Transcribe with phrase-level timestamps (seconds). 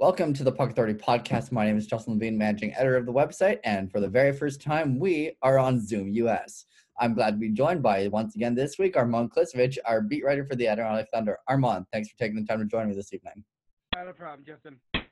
[0.00, 1.52] Welcome to the Puck Authority podcast.
[1.52, 4.62] My name is Justin Levine, managing editor of the website, and for the very first
[4.62, 6.64] time, we are on Zoom US.
[6.98, 10.46] I'm glad to be joined by once again this week Armand Klisivitch, our beat writer
[10.46, 11.36] for the Adirondack Thunder.
[11.48, 13.44] Armand, thanks for taking the time to join me this evening.
[13.94, 14.80] Not a problem, Justin.
[14.94, 15.02] All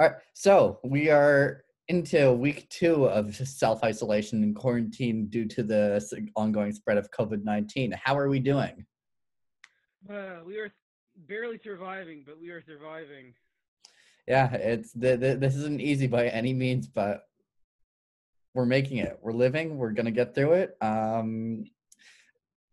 [0.00, 6.28] right, so we are into week two of self isolation and quarantine due to the
[6.34, 7.94] ongoing spread of COVID 19.
[8.02, 8.84] How are we doing?
[10.10, 10.72] Uh, we are
[11.28, 13.34] barely surviving, but we are surviving.
[14.26, 17.24] Yeah, it's this isn't easy by any means, but
[18.54, 19.18] we're making it.
[19.20, 19.78] We're living.
[19.78, 20.76] We're gonna get through it.
[20.80, 21.64] Um,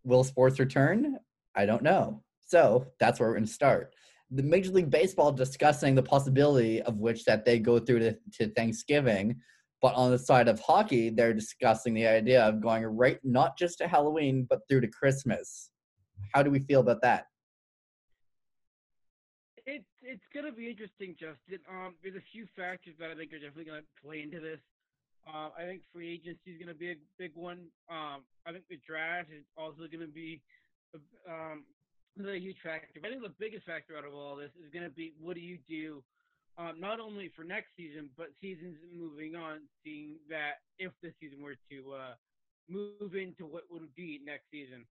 [0.03, 1.17] will sports return?
[1.55, 2.23] I don't know.
[2.45, 3.95] So that's where we're gonna start.
[4.31, 8.49] The Major League Baseball discussing the possibility of which that they go through to, to
[8.53, 9.41] Thanksgiving,
[9.81, 13.79] but on the side of hockey, they're discussing the idea of going right not just
[13.79, 15.71] to Halloween but through to Christmas.
[16.33, 17.25] How do we feel about that?
[19.69, 21.61] It's it's gonna be interesting, Justin.
[21.69, 24.57] Um, there's a few factors that I think are definitely gonna play into this.
[25.29, 27.69] Uh, I think free agency is gonna be a big one.
[27.85, 30.41] Um, I think the draft is also gonna be
[31.29, 31.69] um,
[32.17, 32.97] a huge factor.
[32.97, 35.41] But I think the biggest factor out of all this is gonna be what do
[35.45, 36.01] you do,
[36.57, 39.69] um, not only for next season but seasons moving on.
[39.85, 42.13] Seeing that if the season were to uh,
[42.65, 44.81] move into what would be next season.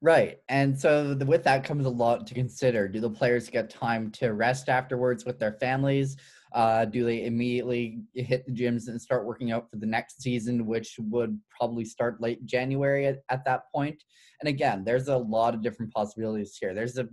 [0.00, 0.38] Right.
[0.48, 2.86] And so the, with that comes a lot to consider.
[2.86, 6.16] Do the players get time to rest afterwards with their families?
[6.52, 10.66] Uh, do they immediately hit the gyms and start working out for the next season,
[10.66, 14.02] which would probably start late January at, at that point?
[14.40, 16.74] And again, there's a lot of different possibilities here.
[16.74, 17.08] There's a,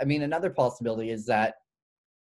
[0.00, 1.56] I mean, another possibility is that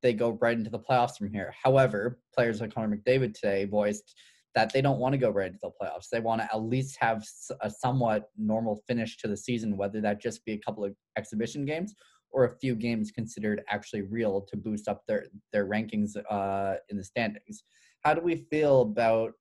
[0.03, 1.53] they go right into the playoffs from here.
[1.61, 4.15] However, players like Connor McDavid today voiced
[4.55, 6.09] that they don't want to go right into the playoffs.
[6.11, 7.23] They want to at least have
[7.61, 11.65] a somewhat normal finish to the season, whether that just be a couple of exhibition
[11.65, 11.93] games
[12.31, 16.97] or a few games considered actually real to boost up their their rankings uh, in
[16.97, 17.63] the standings.
[18.01, 19.33] How do we feel about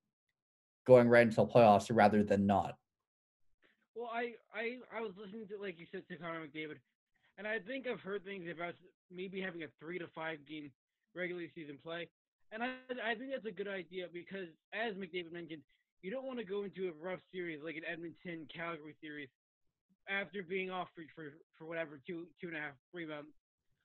[0.86, 2.74] going right into the playoffs rather than not?
[3.94, 6.76] Well, I I I was listening to like you said to Connor McDavid,
[7.38, 8.74] and I think I've heard things about
[9.10, 10.70] maybe having a three to five game
[11.14, 12.08] regular season play.
[12.52, 15.62] And I, I think that's a good idea because, as McDavid mentioned,
[16.02, 19.28] you don't want to go into a rough series like an Edmonton Calgary series
[20.06, 23.34] after being off for, for, for whatever two two and a half three months.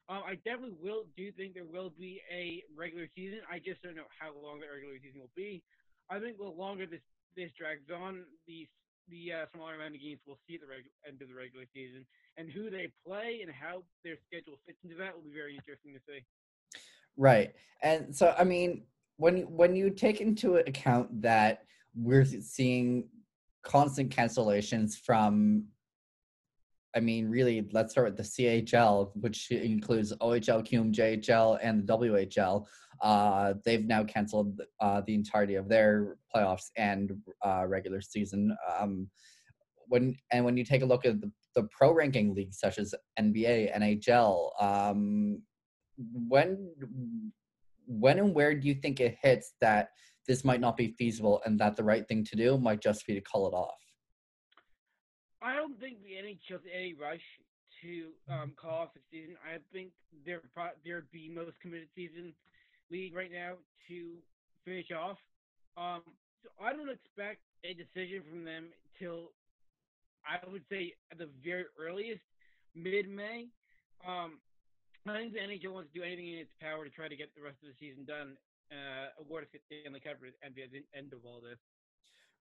[0.10, 3.42] Um, I definitely will do think there will be a regular season.
[3.50, 5.64] I just don't know how long the regular season will be.
[6.12, 7.02] I think the longer this
[7.34, 8.68] this drags on, the
[9.10, 11.66] the uh, smaller amount of games we'll see at the reg- end of the regular
[11.74, 12.06] season,
[12.38, 15.98] and who they play and how their schedule fits into that will be very interesting
[15.98, 16.22] to see.
[17.18, 17.54] Right.
[17.84, 18.84] And so I mean,
[19.18, 21.64] when when you take into account that
[21.96, 23.10] we're seeing
[23.64, 25.66] constant cancellations from
[26.96, 32.66] I mean, really, let's start with the CHL, which includes OHL, QMJHL, and the WHL.
[33.02, 38.56] Uh, they've now canceled uh, the entirety of their playoffs and uh, regular season.
[38.78, 39.08] Um,
[39.88, 42.94] when and when you take a look at the, the pro ranking leagues such as
[43.20, 45.42] NBA, NHL, um,
[46.28, 46.72] when
[47.88, 49.90] when and where do you think it hits that
[50.28, 53.14] this might not be feasible and that the right thing to do might just be
[53.14, 53.80] to call it off?
[55.42, 57.22] I don't think the NHL's any rush
[57.82, 59.36] to um, call off the season.
[59.44, 59.92] I think
[60.26, 60.42] they're
[60.86, 62.34] they're the most committed season
[62.92, 63.54] league right now
[63.88, 64.14] to
[64.66, 65.18] finish off.
[65.78, 66.02] Um,
[66.44, 68.66] so I don't expect a decision from them
[69.00, 69.32] till
[70.26, 72.22] I would say at the very earliest
[72.76, 73.48] mid May.
[74.08, 74.40] Um,
[75.08, 77.34] I think the NHL wants to do anything in its power to try to get
[77.36, 78.38] the rest of the season done.
[78.72, 81.60] Uh, award a Stanley Cup and be at the end of all this.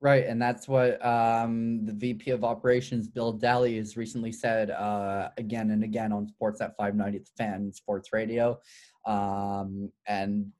[0.03, 5.31] Right, and that's what um, the VP of Operations, Bill Daly, has recently said uh,
[5.37, 8.59] again and again on Sportsnet 590 the Fan Sports Radio.
[9.07, 10.53] Um, and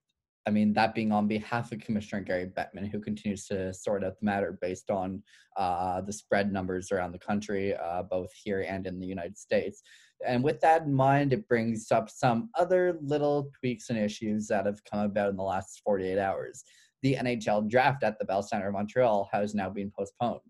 [0.47, 4.19] I mean, that being on behalf of Commissioner Gary Bettman, who continues to sort out
[4.19, 5.23] the matter based on
[5.57, 9.83] uh, the spread numbers around the country, uh, both here and in the United States.
[10.27, 14.67] And with that in mind, it brings up some other little tweaks and issues that
[14.67, 16.65] have come about in the last 48 hours.
[17.03, 20.41] The NHL draft at the Bell Center of Montreal has now been postponed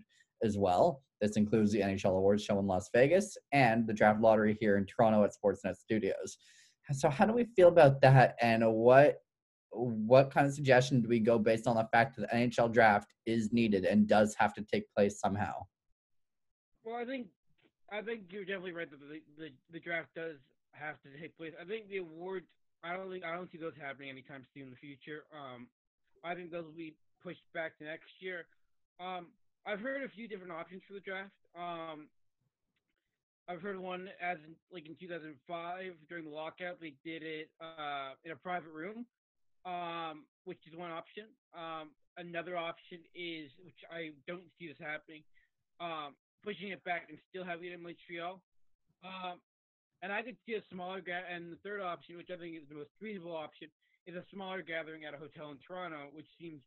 [0.43, 1.03] as well.
[1.21, 4.87] This includes the NHL Awards show in Las Vegas and the draft lottery here in
[4.87, 6.39] Toronto at Sportsnet Studios.
[6.93, 9.19] So, how do we feel about that, and what
[9.73, 13.13] what kind of suggestion do we go based on the fact that the NHL draft
[13.27, 15.55] is needed and does have to take place somehow?
[16.83, 17.29] Well, I think
[17.91, 20.39] I think you're definitely right that the, the, the draft does
[20.73, 21.53] have to take place.
[21.61, 22.47] I think the awards.
[22.83, 25.29] I don't think I don't see those happening anytime soon in the future.
[25.35, 25.69] Um,
[26.25, 28.47] I think those will be pushed back to next year.
[28.99, 29.29] Um,
[29.67, 31.35] I've heard a few different options for the draft.
[31.53, 32.09] Um,
[33.49, 35.37] I've heard one as in, like in 2005
[36.09, 39.05] during the lockout, they did it uh, in a private room,
[39.67, 41.25] um, which is one option.
[41.53, 45.23] Um, another option is, which I don't see this happening,
[45.81, 48.41] um, pushing it back and still having it in Montreal.
[49.05, 49.41] Um,
[50.03, 52.69] and I could see a smaller ga- and the third option, which I think is
[52.69, 53.69] the most feasible option,
[54.07, 56.61] is a smaller gathering at a hotel in Toronto, which seems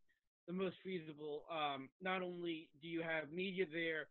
[0.48, 1.44] the most feasible.
[1.50, 4.06] Um, not only do you have media there,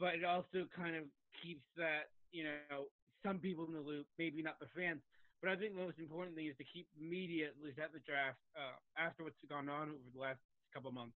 [0.00, 1.04] but it also kind of
[1.42, 2.90] keeps that you know
[3.22, 5.00] some people in the loop, maybe not the fans.
[5.40, 8.00] But I think the most important thing is to keep media at least at the
[8.02, 10.40] draft uh, after what's gone on over the last
[10.72, 11.16] couple of months.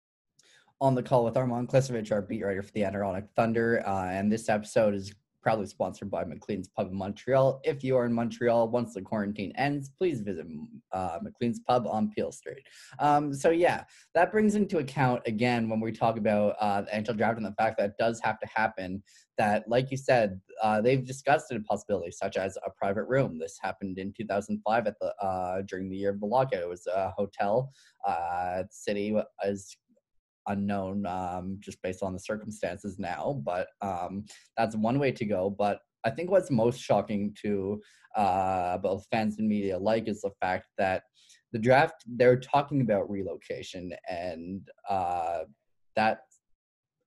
[0.82, 4.30] On the call with Armand Klisivitch, our beat writer for the Adirondack Thunder, uh, and
[4.30, 7.62] this episode is proudly sponsored by McLean's Pub in Montreal.
[7.64, 10.44] If you are in Montreal, once the quarantine ends, please visit
[10.92, 12.62] uh, McLean's Pub on Peel Street.
[12.98, 13.84] Um, so yeah,
[14.14, 17.54] that brings into account again when we talk about uh, the NHL draft and the
[17.56, 19.02] fact that does have to happen.
[19.38, 23.38] That, like you said, uh, they've discussed a possibility such as a private room.
[23.38, 26.60] This happened in 2005 at the uh, during the year of the lockout.
[26.60, 27.72] It was a hotel.
[28.06, 29.76] Uh, city is
[30.48, 33.40] unknown um, just based on the circumstances now.
[33.44, 34.24] But um,
[34.56, 35.50] that's one way to go.
[35.50, 37.80] But I think what's most shocking to
[38.14, 41.02] uh, both fans and media alike is the fact that
[41.52, 45.40] the draft they're talking about relocation, and uh,
[45.94, 46.20] that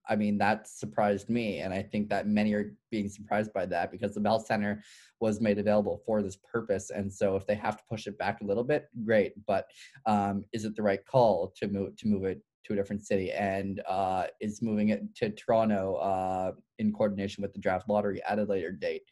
[0.08, 3.90] I mean that surprised me, and I think that many are being surprised by that
[3.90, 4.82] because the Bell Center
[5.20, 8.40] was made available for this purpose, and so if they have to push it back
[8.40, 9.32] a little bit, great.
[9.46, 9.66] But
[10.06, 13.32] um, is it the right call to move to move it to a different city
[13.32, 18.38] and uh, is moving it to Toronto uh, in coordination with the draft lottery at
[18.38, 19.02] a later date.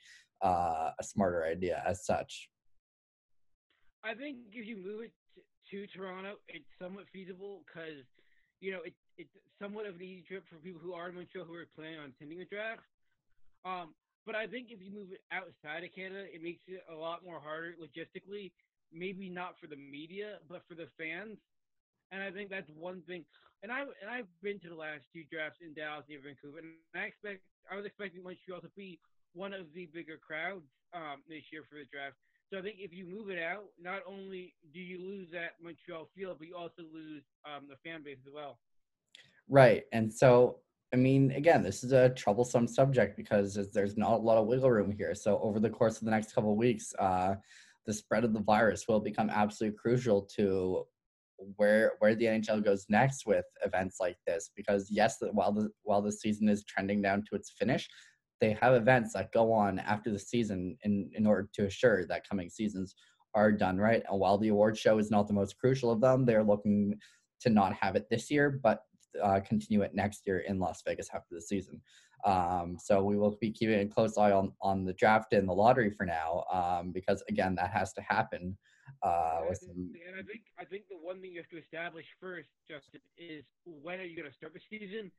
[0.40, 2.48] Uh, a smarter idea as such.
[4.04, 8.06] I think if you move it to, to Toronto, it's somewhat feasible because
[8.60, 11.44] you know it, it's somewhat of an easy trip for people who are in Montreal
[11.44, 12.86] who are planning on attending the draft.
[13.64, 13.94] Um,
[14.26, 17.24] but I think if you move it outside of Canada, it makes it a lot
[17.24, 18.52] more harder logistically.
[18.92, 21.38] Maybe not for the media, but for the fans
[22.12, 23.24] and I think that's one thing.
[23.62, 26.68] And I and I've been to the last two drafts in Dallas and Vancouver, and
[26.94, 29.00] I expect I was expecting Montreal to be
[29.34, 32.16] one of the bigger crowds um, this year for the draft.
[32.50, 36.08] So I think if you move it out, not only do you lose that Montreal
[36.16, 38.58] feel, but you also lose um, the fan base as well.
[39.48, 40.60] Right, and so
[40.92, 44.70] I mean, again, this is a troublesome subject because there's not a lot of wiggle
[44.70, 45.14] room here.
[45.14, 47.34] So over the course of the next couple of weeks, uh,
[47.84, 50.86] the spread of the virus will become absolutely crucial to
[51.56, 56.02] where where the NHL goes next with events like this because yes while the while
[56.02, 57.88] the season is trending down to its finish
[58.40, 62.28] they have events that go on after the season in in order to assure that
[62.28, 62.94] coming seasons
[63.34, 66.24] are done right and while the award show is not the most crucial of them
[66.24, 66.94] they're looking
[67.40, 68.82] to not have it this year but
[69.22, 71.80] uh, continue it next year in Las Vegas after the season.
[72.24, 75.52] Um, so we will be keeping a close eye on on the draft and the
[75.52, 78.58] lottery for now um, because again that has to happen
[79.02, 82.48] uh, and, and I think I think the one thing you have to establish first,
[82.68, 85.10] Justin, is when are you going to start the season,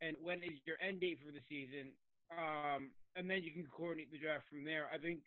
[0.00, 1.90] and when is your end date for the season,
[2.32, 4.86] um, and then you can coordinate the draft from there.
[4.92, 5.20] I think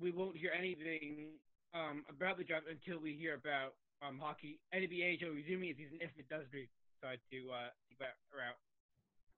[0.00, 1.38] we won't hear anything
[1.74, 3.74] um, about the draft until we hear about
[4.06, 8.58] um, hockey NBA resuming its season if it does decide to uh, keep that route.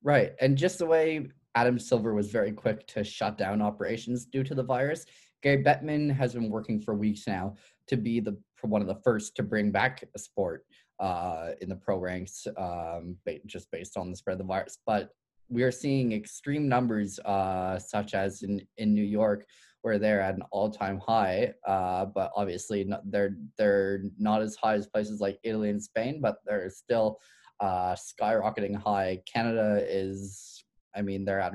[0.03, 4.45] Right, and just the way Adam Silver was very quick to shut down operations due
[4.45, 5.05] to the virus,
[5.43, 7.55] Gary Bettman has been working for weeks now
[7.89, 10.65] to be the one of the first to bring back a sport
[11.01, 13.17] uh, in the pro ranks, um,
[13.47, 14.79] just based on the spread of the virus.
[14.87, 15.11] But
[15.49, 19.47] we are seeing extreme numbers, uh, such as in in New York,
[19.83, 21.53] where they're at an all-time high.
[21.67, 26.21] Uh, but obviously, not, they're they're not as high as places like Italy and Spain,
[26.21, 27.19] but they're still
[27.61, 29.21] uh, skyrocketing high.
[29.33, 30.65] Canada is,
[30.95, 31.55] I mean, they're at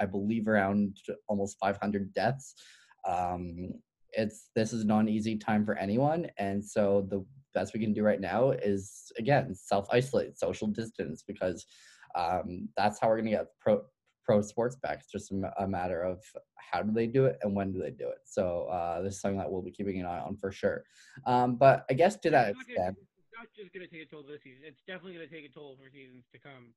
[0.00, 0.96] I believe around
[1.28, 2.54] almost 500 deaths.
[3.08, 3.74] Um,
[4.12, 7.92] it's this is not an easy time for anyone, and so the best we can
[7.92, 11.66] do right now is again self isolate, social distance, because
[12.14, 13.82] um, that's how we're gonna get pro
[14.24, 15.00] pro sports back.
[15.00, 16.22] It's just a, matter of
[16.56, 18.18] how do they do it and when do they do it.
[18.24, 20.84] So uh, this is something that we'll be keeping an eye on for sure.
[21.26, 24.22] Um, but I guess to that extent, it's not just going to take a toll
[24.22, 24.62] this season.
[24.64, 26.72] It's definitely going to take a toll for seasons to come.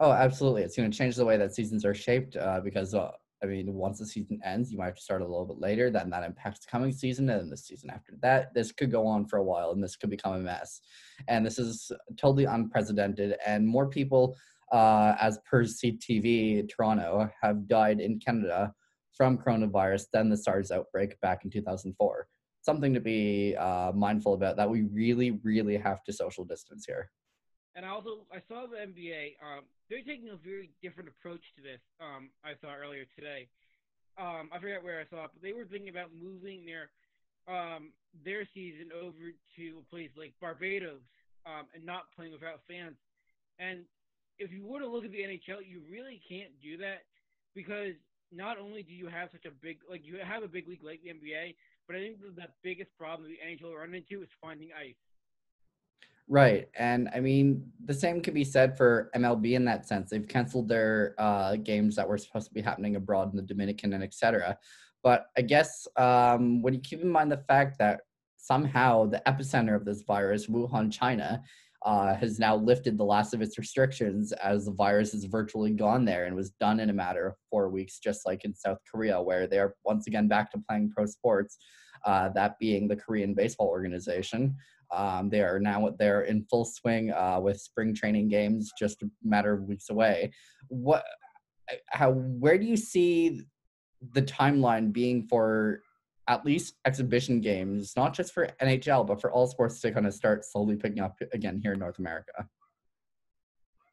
[0.00, 0.62] Oh, absolutely!
[0.62, 3.12] It's going to change the way that seasons are shaped uh, because uh,
[3.42, 5.90] I mean, once the season ends, you might have to start a little bit later.
[5.90, 8.54] Then that impacts the coming season and the season after that.
[8.54, 10.80] This could go on for a while and this could become a mess.
[11.28, 13.36] And this is totally unprecedented.
[13.46, 14.36] And more people,
[14.72, 18.72] uh, as per CTV Toronto, have died in Canada
[19.12, 22.28] from coronavirus than the SARS outbreak back in 2004.
[22.62, 27.10] Something to be uh, mindful about that we really, really have to social distance here.
[27.76, 29.36] And I also I saw the NBA.
[29.44, 31.80] Um, they're taking a very different approach to this.
[32.00, 33.48] Um, I saw earlier today.
[34.18, 36.90] um, I forget where I saw it, but they were thinking about moving their
[37.46, 37.92] um,
[38.24, 41.04] their season over to a place like Barbados
[41.46, 42.96] um, and not playing without fans.
[43.60, 43.84] And
[44.38, 47.06] if you were to look at the NHL, you really can't do that
[47.54, 47.94] because
[48.32, 51.00] not only do you have such a big like you have a big league like
[51.04, 51.54] the NBA,
[51.86, 54.98] but I think the, the biggest problem the NHL run into is finding ice.
[56.28, 56.68] Right.
[56.76, 60.10] And I mean, the same can be said for MLB in that sense.
[60.10, 63.92] They've canceled their uh, games that were supposed to be happening abroad in the Dominican
[63.92, 64.58] and etc.
[65.04, 68.00] But I guess um, when you keep in mind the fact that
[68.36, 71.42] somehow the epicenter of this virus, Wuhan, China,
[71.84, 76.04] uh, has now lifted the last of its restrictions as the virus has virtually gone
[76.04, 79.22] there and was done in a matter of four weeks, just like in South Korea,
[79.22, 81.58] where they are once again back to playing pro sports,
[82.04, 84.56] uh, that being the Korean Baseball Organization.
[84.90, 89.10] Um, they are now they're in full swing uh, with spring training games just a
[89.22, 90.32] matter of weeks away.
[90.68, 91.04] What,
[91.88, 93.42] how, where do you see
[94.12, 95.82] the timeline being for
[96.28, 100.14] at least exhibition games, not just for NHL, but for all sports to kind of
[100.14, 102.46] start slowly picking up again here in North America?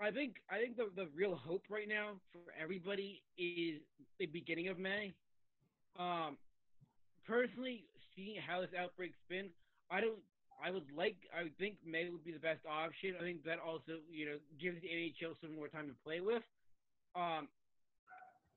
[0.02, 3.80] I think I think the, the real hope right now for everybody is
[4.20, 5.14] the beginning of May.
[5.98, 6.38] Um,
[7.26, 7.86] personally,
[8.16, 9.50] seeing how this outbreak's been,
[9.90, 10.18] I don't.
[10.62, 11.18] I would like.
[11.32, 13.16] I would think May would be the best option.
[13.20, 16.44] I think that also, you know, gives the NHL some more time to play with,
[17.16, 17.48] um,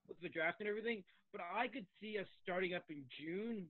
[0.09, 1.03] with the draft and everything
[1.37, 3.69] but I could see us starting up in June.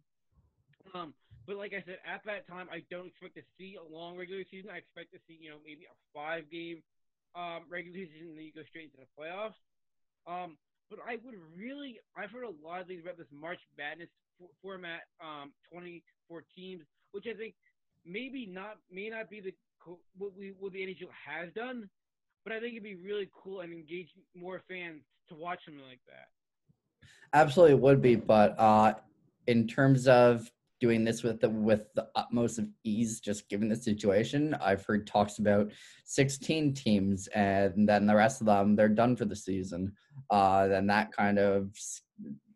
[0.95, 1.15] Um,
[1.51, 4.47] but like I said, at that time, I don't expect to see a long regular
[4.47, 4.71] season.
[4.71, 6.83] I expect to see, you know, maybe a five game
[7.35, 9.59] um, regular season, and then you go straight into the playoffs.
[10.31, 10.55] Um,
[10.91, 14.51] but I would really, I've heard a lot of things about this March Madness f-
[14.63, 17.59] format, um, 24 teams, which I think
[18.07, 19.53] maybe not, may not be the
[20.17, 21.89] what we what the NHL has done,
[22.45, 26.01] but I think it'd be really cool and engage more fans to watch something like
[26.07, 26.29] that.
[27.33, 28.95] Absolutely it would be, but uh,
[29.47, 33.77] in terms of doing this with the with the utmost of ease, just given the
[33.77, 35.71] situation, I've heard talks about
[36.05, 39.93] 16 teams, and then the rest of them they're done for the season.
[40.31, 41.71] Uh, then that kind of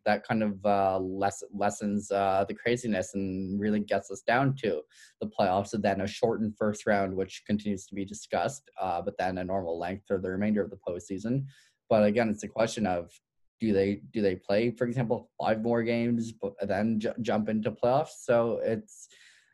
[0.05, 4.81] that kind of uh, less, lessens uh, the craziness and really gets us down to
[5.19, 9.17] the playoffs, and then a shortened first round, which continues to be discussed, uh, but
[9.17, 11.45] then a normal length for the remainder of the postseason.
[11.89, 13.11] But again, it's a question of
[13.59, 17.71] do they do they play for example five more games but then j- jump into
[17.71, 19.07] playoffs so it's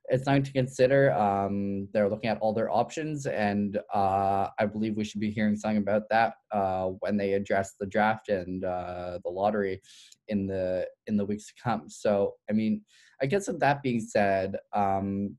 [0.10, 4.96] it's something to consider um, they're looking at all their options and uh, i believe
[4.96, 9.20] we should be hearing something about that uh, when they address the draft and uh,
[9.24, 9.82] the lottery
[10.28, 12.82] in the in the weeks to come so i mean
[13.22, 15.36] i guess with that being said um,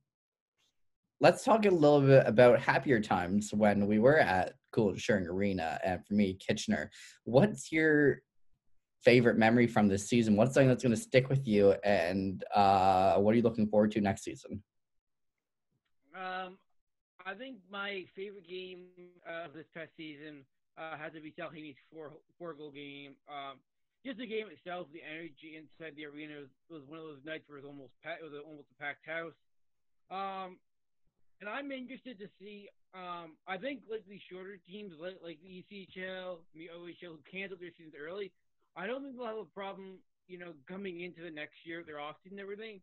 [1.20, 5.78] let's talk a little bit about happier times when we were at Cool Insuring Arena
[5.84, 6.90] and for me Kitchener.
[7.24, 8.20] What's your
[9.08, 10.36] favorite memory from this season?
[10.36, 13.90] What's something that's going to stick with you, and uh, what are you looking forward
[13.92, 14.62] to next season?
[16.14, 16.58] Um,
[17.24, 18.84] I think my favorite game
[19.24, 20.44] of this past season
[20.76, 23.16] uh, to be Salhini's four four goal game.
[23.32, 23.56] Um,
[24.04, 27.48] just the game itself, the energy inside the arena was, was one of those nights
[27.48, 29.32] where it was almost packed, it was almost a packed house.
[30.12, 30.60] Um,
[31.40, 32.68] and I'm interested to see.
[32.92, 37.64] Um, I think like these shorter teams, like like the ECHL, the OHL, who canceled
[37.64, 38.32] their seasons early,
[38.76, 41.96] I don't think they'll have a problem, you know, coming into the next year, their
[41.96, 42.80] offseason and everything.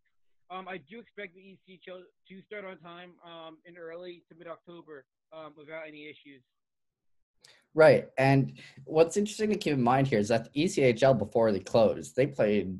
[0.51, 4.47] Um, I do expect the ECHL to start on time um, in early to mid
[4.47, 6.43] October um, without any issues.
[7.73, 8.07] Right.
[8.17, 8.53] And
[8.85, 12.27] what's interesting to keep in mind here is that the ECHL, before they closed, they
[12.27, 12.79] played,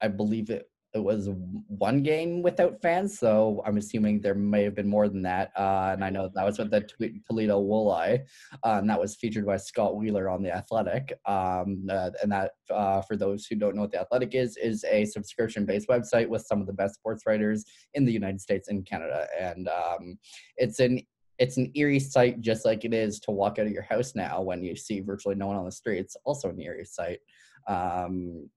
[0.00, 1.30] I believe it it was
[1.68, 5.50] one game without fans, so I'm assuming there may have been more than that.
[5.56, 6.86] Uh, and I know that was with the
[7.26, 8.20] Toledo Walleye,
[8.62, 11.18] uh, and that was featured by Scott Wheeler on the Athletic.
[11.26, 14.84] Um, uh, and that, uh, for those who don't know what the Athletic is, is
[14.84, 18.84] a subscription-based website with some of the best sports writers in the United States and
[18.84, 19.26] Canada.
[19.40, 20.18] And um,
[20.56, 21.00] it's an
[21.38, 24.42] it's an eerie sight, just like it is to walk out of your house now
[24.42, 26.16] when you see virtually no one on the streets.
[26.24, 27.18] Also an eerie sight.
[27.66, 28.48] Um,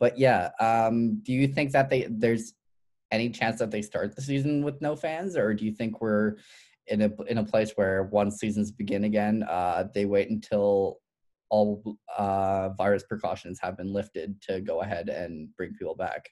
[0.00, 2.54] but yeah, um, do you think that they there's
[3.12, 6.36] any chance that they start the season with no fans, or do you think we're
[6.86, 10.98] in a in a place where once seasons begin again, uh, they wait until
[11.50, 11.82] all
[12.16, 16.30] uh, virus precautions have been lifted to go ahead and bring people back?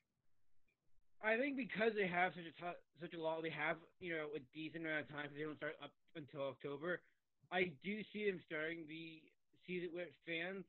[1.22, 4.28] I think because they have such a t- such a long, they have you know
[4.34, 5.25] a decent amount of time.
[5.25, 7.02] because They don't start up until October.
[7.52, 9.20] I do see them starting the
[9.66, 10.64] season with fans.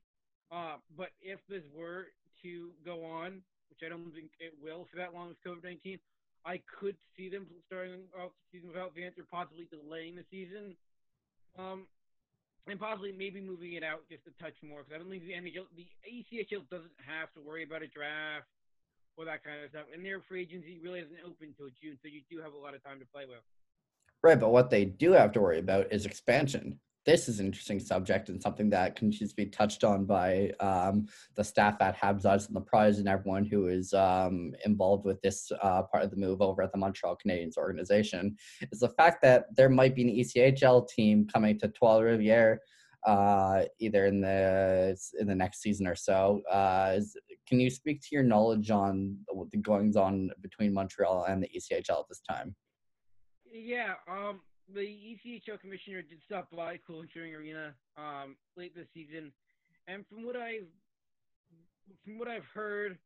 [0.52, 2.06] Uh, but if this were
[2.42, 5.98] to go on, which I don't think it will for that long with COVID 19.
[6.46, 10.76] I could see them starting off the season without fans or possibly delaying the season.
[11.58, 11.86] Um,
[12.66, 15.34] and possibly maybe moving it out just a touch more because I don't think the
[15.34, 18.46] NHL, the ECHL doesn't have to worry about a draft
[19.16, 22.08] or that kind of stuff, and their free agency really isn't open until June, so
[22.08, 23.42] you do have a lot of time to play with.
[24.22, 27.80] Right, but what they do have to worry about is expansion this is an interesting
[27.80, 32.26] subject and something that continues to be touched on by um, the staff at Habs
[32.26, 36.10] Eyes on the Prize and everyone who is um, involved with this uh, part of
[36.10, 38.36] the move over at the Montreal Canadiens organization
[38.70, 42.58] is the fact that there might be an ECHL team coming to Trois Rivières
[43.06, 46.42] uh, either in the in the next season or so.
[46.50, 47.16] Uh, is,
[47.46, 49.16] can you speak to your knowledge on
[49.50, 52.54] the goings on between Montreal and the ECHL at this time?
[53.50, 54.40] Yeah, um,
[54.74, 59.32] the ECHL commissioner did stop by Cool Insuring Arena um, late this season,
[59.88, 60.68] and from what I've
[62.04, 62.98] from what I've heard,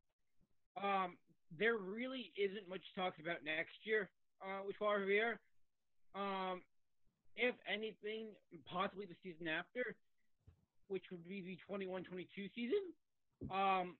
[0.82, 1.16] um,
[1.58, 4.10] there really isn't much talked about next year
[4.42, 5.38] uh, with Trois Rivières.
[6.14, 6.60] Um,
[7.36, 8.28] if anything,
[8.70, 9.96] possibly the season after,
[10.88, 12.82] which would be the 21-22 season.
[13.50, 13.96] Um,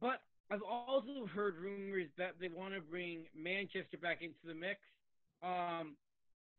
[0.00, 4.80] but I've also heard rumors that they want to bring Manchester back into the mix.
[5.42, 5.96] Um,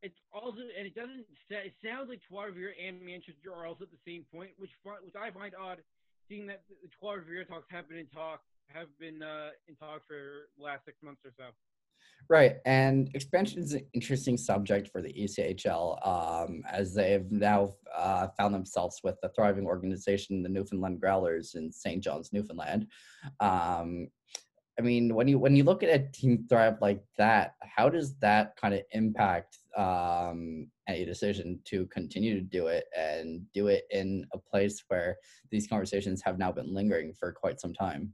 [0.01, 1.25] it's also, and it doesn't.
[1.49, 5.31] It sounds like Trois and Manchester are also at the same point, which which I
[5.31, 5.79] find odd,
[6.29, 10.63] seeing that the talks have been in talk have been uh, in talk for the
[10.63, 11.45] last six months or so.
[12.29, 18.27] Right, and expansion is an interesting subject for the ECHL, um, as they've now uh,
[18.37, 22.03] found themselves with a thriving organization, the Newfoundland Growlers in St.
[22.03, 22.87] John's, Newfoundland.
[23.39, 24.09] Um,
[24.79, 28.15] I mean, when you when you look at a team thrive like that, how does
[28.19, 33.83] that kind of impact um, any decision to continue to do it and do it
[33.91, 35.17] in a place where
[35.51, 38.13] these conversations have now been lingering for quite some time?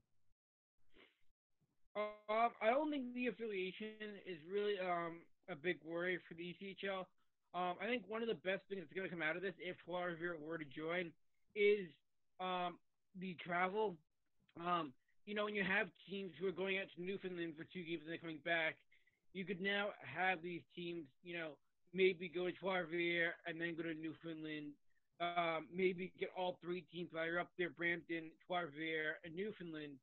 [1.95, 7.05] Uh, I don't think the affiliation is really um, a big worry for the ECHL.
[7.53, 9.53] Um, I think one of the best things that's going to come out of this,
[9.59, 11.11] if Rivières were to join,
[11.55, 11.89] is
[12.39, 12.79] um,
[13.19, 13.97] the travel.
[14.59, 14.93] Um,
[15.25, 18.01] you know, when you have teams who are going out to Newfoundland for two games
[18.05, 18.77] and they're coming back,
[19.33, 21.57] you could now have these teams, you know,
[21.93, 22.85] maybe go to Trois
[23.47, 24.71] and then go to Newfoundland.
[25.21, 28.67] Um, maybe get all three teams while you're up there, Brampton, Trois
[29.23, 29.95] and Newfoundland,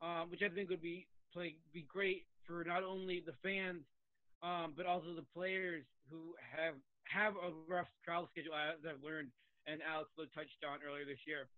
[0.00, 3.82] um, which I think would be play, be great for not only the fans,
[4.46, 6.74] um, but also the players who have
[7.10, 9.34] have a rough travel schedule, as I've learned,
[9.66, 11.50] and Alex touched on earlier this year.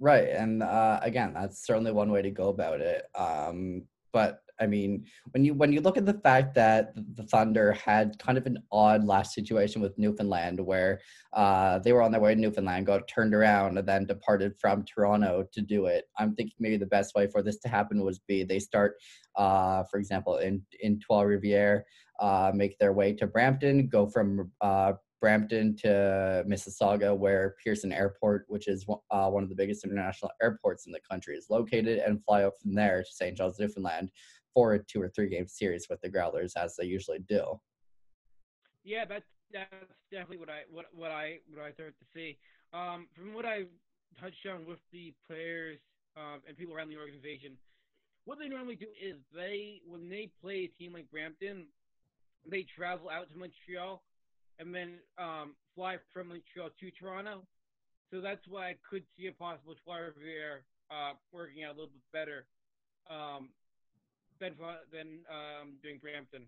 [0.00, 3.06] Right, and uh, again, that's certainly one way to go about it.
[3.16, 3.82] Um,
[4.12, 8.18] but I mean, when you when you look at the fact that the Thunder had
[8.18, 11.00] kind of an odd last situation with Newfoundland, where
[11.32, 14.84] uh, they were on their way to Newfoundland, got turned around, and then departed from
[14.84, 16.06] Toronto to do it.
[16.18, 18.96] I'm thinking maybe the best way for this to happen was be they start,
[19.36, 21.82] uh, for example, in in Trois Rivières,
[22.20, 28.44] uh, make their way to Brampton, go from uh, Brampton to Mississauga, where Pearson Airport,
[28.48, 32.22] which is uh, one of the biggest international airports in the country, is located, and
[32.24, 33.36] fly up from there to St.
[33.36, 34.10] John's, Newfoundland
[34.54, 37.60] for a two or three game series with the Growlers, as they usually do.
[38.84, 42.38] Yeah, that's that's definitely what I what what I what I start to see.
[42.72, 43.68] Um, from what I've
[44.20, 45.78] touched on with the players
[46.16, 47.56] um, and people around the organization,
[48.24, 51.66] what they normally do is they when they play a team like Brampton,
[52.48, 54.02] they travel out to Montreal
[54.58, 57.42] and then um, fly from Montreal to Toronto.
[58.10, 61.90] So that's why I could see a possible Trois Rivières uh, working out a little
[61.92, 62.46] bit better
[63.10, 63.50] um,
[64.40, 64.54] than
[64.92, 66.46] than um, doing Brampton.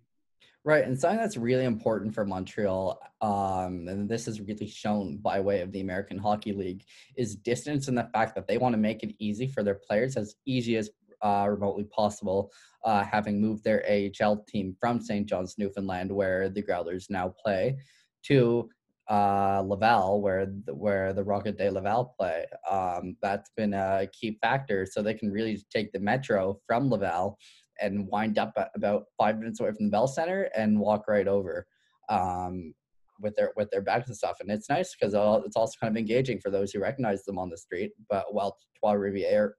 [0.62, 5.40] Right, and something that's really important for Montreal, um, and this is really shown by
[5.40, 6.84] way of the American Hockey League,
[7.16, 10.16] is distance and the fact that they want to make it easy for their players,
[10.16, 10.90] as easy as
[11.22, 12.52] uh, remotely possible,
[12.84, 15.26] uh, having moved their AHL team from St.
[15.26, 17.78] John's, Newfoundland, where the Growlers now play,
[18.24, 18.68] to
[19.08, 22.44] uh, Laval, where the, where the Rocket de Laval play.
[22.70, 27.36] Um, that's been a key factor, so they can really take the metro from Laval
[27.80, 31.66] and wind up about five minutes away from the Bell Center and walk right over
[32.08, 32.72] um,
[33.20, 34.36] with their with their bags and stuff.
[34.40, 37.50] And it's nice because it's also kind of engaging for those who recognize them on
[37.50, 37.90] the street.
[38.08, 39.52] But while Trois Rivières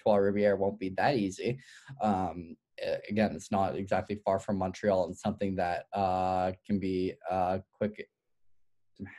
[0.00, 1.58] Trois Rivières won't be that easy.
[2.00, 2.56] Um,
[3.08, 8.06] again, it's not exactly far from Montreal and something that uh, can be a quick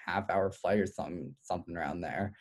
[0.05, 2.33] half hour flight or something, something around there.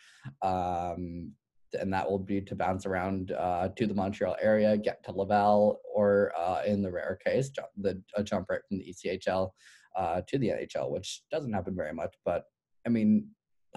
[0.43, 1.33] Um,
[1.79, 5.81] and that will be to bounce around uh, to the Montreal area, get to Laval,
[5.95, 9.51] or uh, in the rare case, jump, the a jump right from the ECHL
[9.97, 12.15] uh, to the NHL, which doesn't happen very much.
[12.25, 12.45] But
[12.87, 13.27] I mean,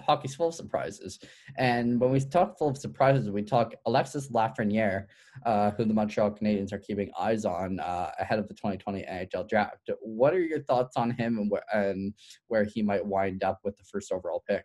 [0.00, 1.18] hockey's full of surprises.
[1.56, 5.06] And when we talk full of surprises, we talk Alexis Lafreniere,
[5.46, 9.48] uh, who the Montreal Canadiens are keeping eyes on uh, ahead of the 2020 NHL
[9.48, 9.90] draft.
[10.00, 12.14] What are your thoughts on him and, wh- and
[12.48, 14.64] where he might wind up with the first overall pick?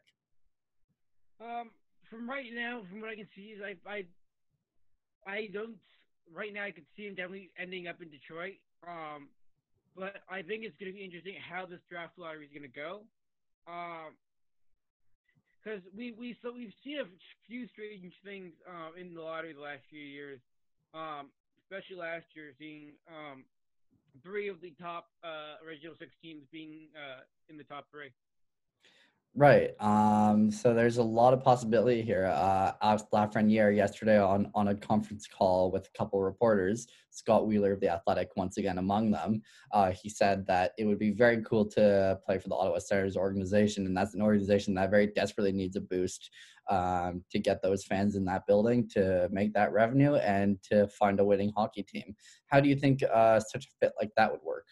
[1.40, 1.72] Um,
[2.10, 4.06] from right now, from what I can see, is I I
[5.28, 5.76] I don't
[6.34, 6.64] right now.
[6.64, 8.56] I could see him definitely ending up in Detroit.
[8.88, 9.30] Um,
[9.96, 12.76] but I think it's going to be interesting how this draft lottery is going to
[12.76, 13.02] go.
[13.68, 14.14] Um,
[15.66, 17.10] because we we so we've seen a
[17.50, 20.40] few strange things um, in the lottery the last few years,
[20.94, 21.34] um,
[21.66, 23.44] especially last year, seeing um,
[24.22, 28.14] three of the top uh, original six teams being uh, in the top three.
[29.38, 29.72] Right.
[29.82, 32.28] Um, so there's a lot of possibility here.
[32.28, 37.74] Uh, Alex Lafreniere yesterday on, on a conference call with a couple reporters, Scott Wheeler
[37.74, 39.42] of The Athletic once again among them,
[39.74, 43.18] uh, he said that it would be very cool to play for the Ottawa Senators
[43.18, 46.30] organization, and that's an organization that very desperately needs a boost
[46.70, 51.20] um, to get those fans in that building, to make that revenue, and to find
[51.20, 52.16] a winning hockey team.
[52.48, 54.68] How do you think uh, such a fit like that would work?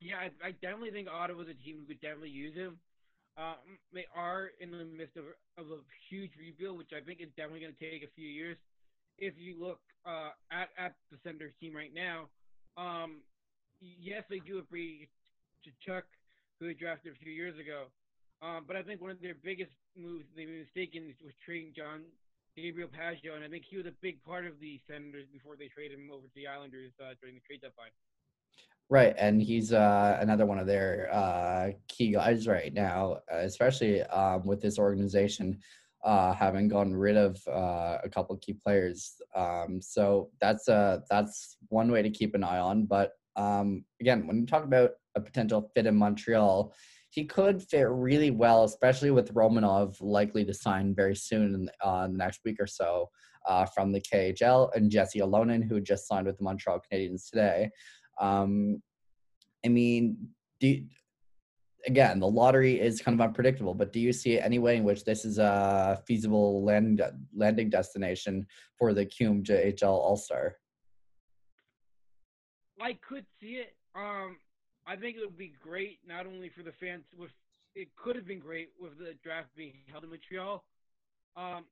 [0.00, 2.78] Yeah, I, I definitely think Ottawa's a team who could definitely use him.
[3.36, 5.24] Um, they are in the midst of,
[5.58, 8.56] of a huge rebuild, which I think is definitely going to take a few years.
[9.18, 12.30] If you look uh, at at the Senators team right now,
[12.78, 13.22] um,
[13.80, 15.08] yes, they do have Brady
[15.62, 16.06] Tkachuk,
[16.58, 17.90] who they drafted a few years ago.
[18.42, 22.02] Um, but I think one of their biggest moves they made mistaken was trading John
[22.54, 25.66] Gabriel Pageau, and I think he was a big part of the Senators before they
[25.74, 27.94] traded him over to the Islanders uh, during the trade deadline.
[28.90, 34.44] Right, and he's uh, another one of their uh, key guys right now, especially um,
[34.44, 35.58] with this organization
[36.04, 39.14] uh, having gotten rid of uh, a couple key players.
[39.34, 42.84] Um, so that's uh, that's one way to keep an eye on.
[42.84, 46.74] But um, again, when you talk about a potential fit in Montreal,
[47.08, 52.06] he could fit really well, especially with Romanov likely to sign very soon in uh,
[52.06, 53.08] the next week or so
[53.46, 57.70] uh, from the KHL, and Jesse Ylönen, who just signed with the Montreal Canadiens today.
[58.20, 58.82] Um,
[59.64, 60.28] I mean,
[60.60, 60.82] do
[61.86, 65.04] again the lottery is kind of unpredictable, but do you see any way in which
[65.04, 67.02] this is a feasible land
[67.34, 68.46] landing destination
[68.78, 70.56] for the QMJHL All Star?
[72.80, 73.76] I could see it.
[73.94, 74.36] Um,
[74.86, 77.04] I think it would be great not only for the fans.
[77.16, 77.30] With
[77.74, 80.64] it could have been great with the draft being held in Montreal.
[81.36, 81.64] Um,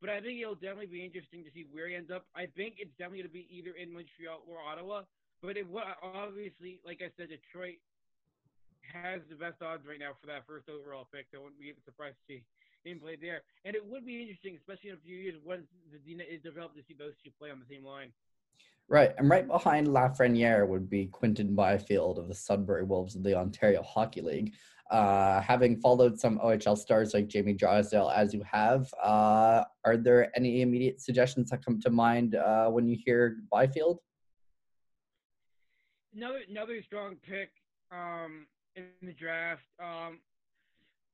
[0.00, 2.26] but I think it'll definitely be interesting to see where he ends up.
[2.34, 5.02] I think it's definitely going to be either in Montreal or Ottawa.
[5.42, 5.66] But it,
[6.02, 7.78] obviously, like I said, Detroit
[8.92, 11.26] has the best odds right now for that first overall pick.
[11.32, 12.42] So I wouldn't be surprised to see
[12.84, 13.42] him play there.
[13.64, 16.82] And it would be interesting, especially in a few years, once the is developed, to
[16.86, 18.12] see those two play on the same line.
[18.88, 23.36] Right, and right behind Lafreniere would be Quinton Byfield of the Sudbury Wolves of the
[23.36, 24.54] Ontario Hockey League.
[24.92, 30.30] Uh, having followed some OHL stars like Jamie Drysdale as you have, uh, are there
[30.36, 33.98] any immediate suggestions that come to mind uh, when you hear Byfield?
[36.16, 37.50] Another another strong pick
[37.92, 39.60] um, in the draft.
[39.78, 40.20] Um,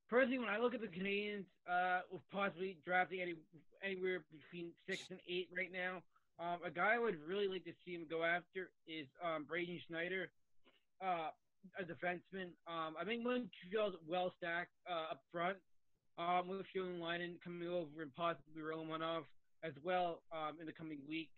[0.09, 3.35] personally, when I look at the Canadiens, uh, with possibly drafting any
[3.83, 6.03] anywhere between six and eight right now,
[6.39, 9.81] um, a guy I would really like to see him go after is um, Braden
[9.89, 10.31] Schneider,
[11.05, 11.31] uh,
[11.79, 12.55] a defenseman.
[12.69, 15.59] Um, I think Montreal's well stacked uh, up front.
[16.19, 19.25] Um, with Ylönen coming over and possibly Romanov
[19.65, 21.31] as well um, in the coming week.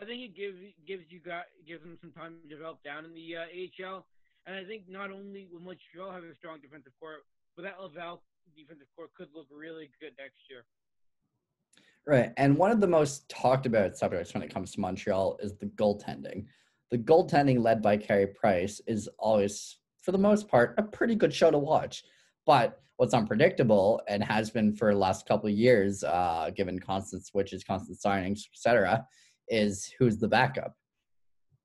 [0.00, 3.14] I think it gives gives you got gives them some time to develop down in
[3.14, 4.06] the uh, AHL,
[4.46, 8.22] and I think not only will Montreal have a strong defensive core, but that Laval
[8.56, 10.64] defensive core could look really good next year.
[12.06, 15.56] Right, and one of the most talked about subjects when it comes to Montreal is
[15.56, 16.46] the goaltending.
[16.90, 21.34] The goaltending led by Carey Price is always, for the most part, a pretty good
[21.34, 22.04] show to watch.
[22.46, 27.26] But what's unpredictable and has been for the last couple of years, uh, given constant
[27.26, 29.06] switches, constant signings, etc.,
[29.48, 30.74] is who's the backup.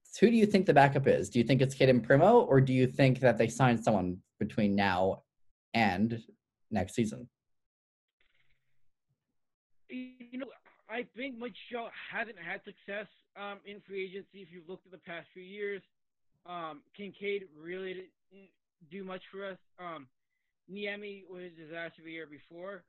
[0.03, 1.29] So who do you think the backup is?
[1.29, 4.75] Do you think it's Cayden Primeau, or do you think that they signed someone between
[4.75, 5.23] now
[5.73, 6.21] and
[6.69, 7.27] next season?
[9.89, 10.47] You know,
[10.89, 14.41] I think Montreal hasn't had success um, in free agency.
[14.41, 15.81] If you've looked at the past few years,
[16.45, 18.49] um, Kinkaid really didn't
[18.91, 19.57] do much for us.
[19.79, 20.07] Um,
[20.71, 22.83] Niemi was a disaster the year before.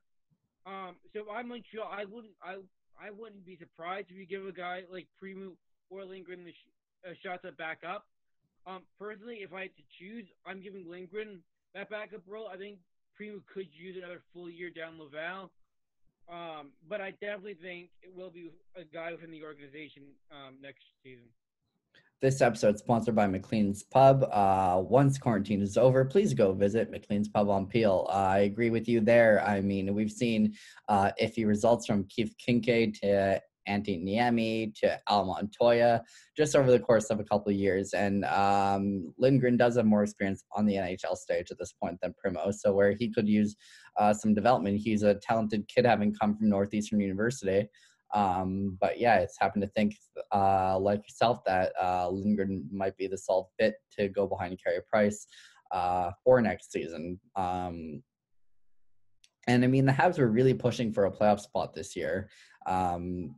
[0.66, 1.88] Um, so I'm Montreal.
[1.90, 2.34] I wouldn't.
[2.42, 2.56] I
[3.00, 5.52] I wouldn't be surprised if you give a guy like Primeau
[5.90, 8.06] or Lindgren the sh- a shot to back up.
[8.66, 11.40] Um, personally, if I had to choose, I'm giving Lindgren
[11.74, 12.48] that backup role.
[12.48, 12.78] I think
[13.16, 15.50] Primeau could use another full year down Laval.
[16.28, 20.80] Um, but I definitely think it will be a guy within the organization um, next
[21.02, 21.28] season.
[22.22, 24.24] This episode is sponsored by McLean's Pub.
[24.30, 28.06] Uh, once quarantine is over, please go visit McLean's Pub on Peel.
[28.08, 29.44] Uh, I agree with you there.
[29.44, 30.54] I mean, we've seen
[30.88, 36.02] uh, iffy results from Keith Kinkaid to Antti Niemi to Al Montoya
[36.36, 37.92] just over the course of a couple of years.
[37.92, 42.14] And um, Lindgren does have more experience on the NHL stage at this point than
[42.16, 42.50] Primeau.
[42.52, 43.56] So where he could use
[43.98, 47.68] uh, some development, he's a talented kid having come from Northeastern University.
[48.14, 49.96] Um, but yeah, it's happened to think,
[50.32, 54.80] uh, like yourself, that uh, Lindgren might be the solid fit to go behind Carey
[54.88, 55.26] Price
[55.72, 57.18] uh, for next season.
[57.34, 58.02] Um,
[59.46, 62.30] and I mean, the Habs were really pushing for a playoff spot this year.
[62.66, 63.34] Um,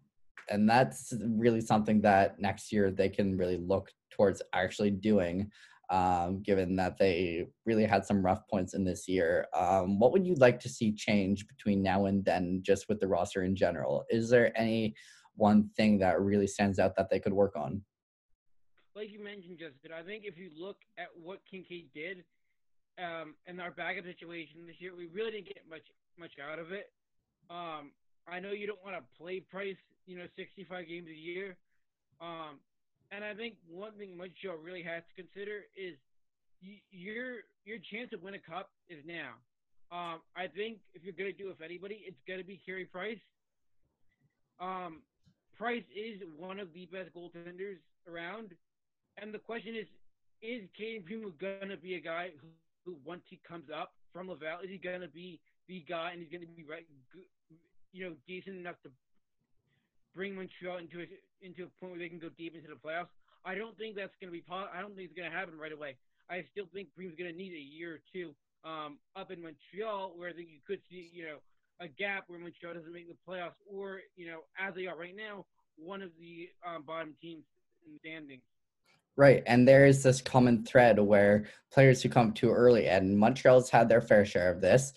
[0.51, 5.51] and that's really something that next year they can really look towards actually doing
[5.91, 9.47] um, given that they really had some rough points in this year.
[9.55, 13.09] Um, what would you like to see change between now and then, just with the
[13.09, 14.05] roster in general?
[14.11, 14.95] Is there any
[15.35, 17.83] one thing that really stands out that they could work on?
[18.95, 22.25] Like you mentioned, Justin, I think if you look at what Kinkaid did
[22.99, 25.85] um, and our backup situation this year, we really didn't get much
[26.19, 26.91] much out of it.
[27.51, 27.93] Um,
[28.27, 31.57] I know you don't want to play Price, you know, 65 games a year.
[32.21, 32.59] Um,
[33.17, 35.97] and I think one thing Montreal really has to consider is
[36.61, 39.41] y- your your chance to win a cup is now.
[39.91, 43.23] Um, I think if you're gonna do if anybody, it's gonna be Carey Price.
[44.61, 45.01] Um,
[45.57, 48.53] Price is one of the best goaltenders around,
[49.17, 49.89] and the question is,
[50.45, 52.49] is Cayden Primeau gonna be a guy who,
[52.85, 56.31] who, once he comes up from Laval, is he gonna be the guy and he's
[56.31, 56.85] gonna be right,
[57.93, 58.91] you know, decent enough to
[60.17, 61.07] bring Montreal into a,
[61.45, 63.13] into a point where they can go deep into the playoffs.
[63.45, 64.43] I don't think that's going to be.
[64.51, 65.97] I don't think it's going to happen right away.
[66.29, 70.15] I still think Bream's going to need a year or two um, up in Montreal,
[70.17, 71.37] where I think you could see, you know,
[71.79, 75.15] a gap where Montreal doesn't make the playoffs, or you know, as they are right
[75.15, 75.45] now,
[75.77, 77.45] one of the um, bottom teams
[77.87, 78.43] in the standings.
[79.15, 83.71] Right, and there is this common thread where players who come too early, and Montreal's
[83.71, 84.93] had their fair share of this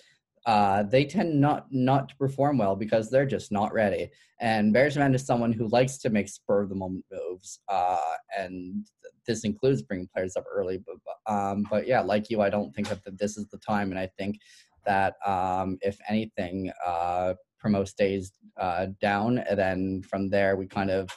[0.45, 4.09] uh, they tend not not to perform well because they're just not ready.
[4.39, 8.87] And Bergevin is someone who likes to make spur of the moment moves, uh, and
[9.27, 10.79] this includes bringing players up early.
[10.85, 13.99] But um, but yeah, like you, I don't think that this is the time, and
[13.99, 14.39] I think
[14.85, 20.89] that um, if anything, uh, Primeau stays uh, down, and then from there we kind
[20.89, 21.09] of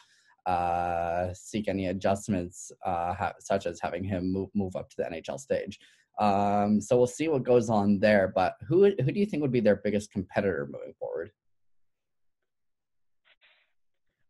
[0.47, 5.05] uh, seek any adjustments, uh, ha- such as having him move move up to the
[5.05, 5.79] NHL stage.
[6.19, 8.33] Um, so we'll see what goes on there.
[8.35, 11.31] But who who do you think would be their biggest competitor moving forward?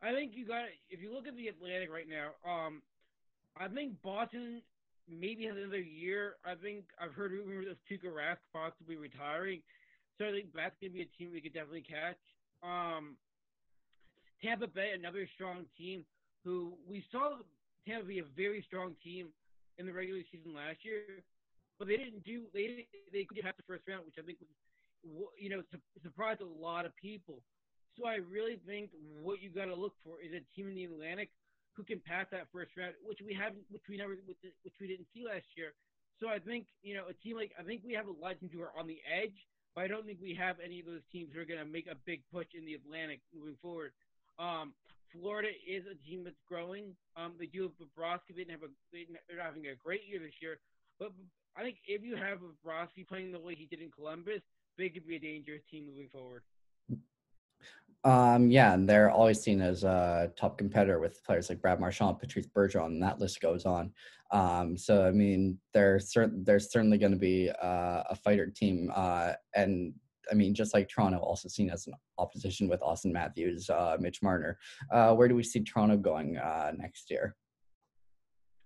[0.03, 2.31] I think you got if you look at the Atlantic right now.
[2.49, 2.83] Um,
[3.57, 4.62] I think Boston
[5.09, 6.37] maybe has another year.
[6.45, 9.62] I think I've heard rumors of Tuukka Rask possibly retiring,
[10.18, 12.18] so I think that's gonna be a team we could definitely catch.
[12.62, 13.16] Um,
[14.42, 16.05] Tampa Bay, another strong team
[16.45, 17.37] who we saw
[17.87, 19.29] Tampa be a very strong team
[19.79, 21.23] in the regular season last year
[21.83, 24.38] but they didn't do they didn't, they could have the first round, which I think
[24.38, 24.55] was
[25.35, 25.66] you know
[25.99, 27.42] surprised a lot of people.
[27.99, 30.87] So I really think what you got to look for is a team in the
[30.87, 31.35] Atlantic
[31.75, 35.11] who can pass that first round, which we haven't, which we never, which we didn't
[35.11, 35.75] see last year.
[36.23, 38.38] So I think you know a team like I think we have a lot of
[38.38, 39.35] teams who are on the edge,
[39.75, 41.90] but I don't think we have any of those teams who are going to make
[41.90, 43.90] a big push in the Atlantic moving forward.
[44.38, 44.71] Um,
[45.11, 46.95] Florida is a team that's growing.
[47.18, 48.38] Um, they do have Bobrovsky.
[48.38, 48.73] They didn't have a,
[49.27, 50.62] they're having a great year this year,
[51.03, 51.11] but
[51.57, 54.43] I think if you have Rossi playing the way he did in Columbus,
[54.79, 56.43] they could be a dangerous team moving forward.
[58.05, 62.19] Um, yeah, and they're always seen as a top competitor with players like Brad Marchand,
[62.19, 63.93] Patrice Bergeron, and that list goes on.
[64.33, 68.91] Um, so I mean, they're certain they're certainly going to be uh, a fighter team,
[68.95, 69.95] uh, and
[70.31, 74.23] I mean, just like Toronto, also seen as an opposition with Auston Matthews, uh, Mitch
[74.23, 74.59] Marner.
[74.91, 77.37] Uh, where do we see Toronto going uh, next year?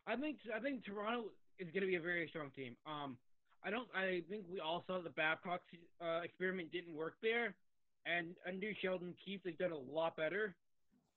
[0.06, 1.24] I think I think Toronto
[1.58, 2.76] is going to be a very strong team.
[2.86, 3.16] Um,
[3.64, 3.88] I don't.
[3.94, 5.60] I think we all saw the Babcock
[6.00, 7.54] uh, experiment didn't work there,
[8.06, 10.54] and under Sheldon Keefe, they've done a lot better.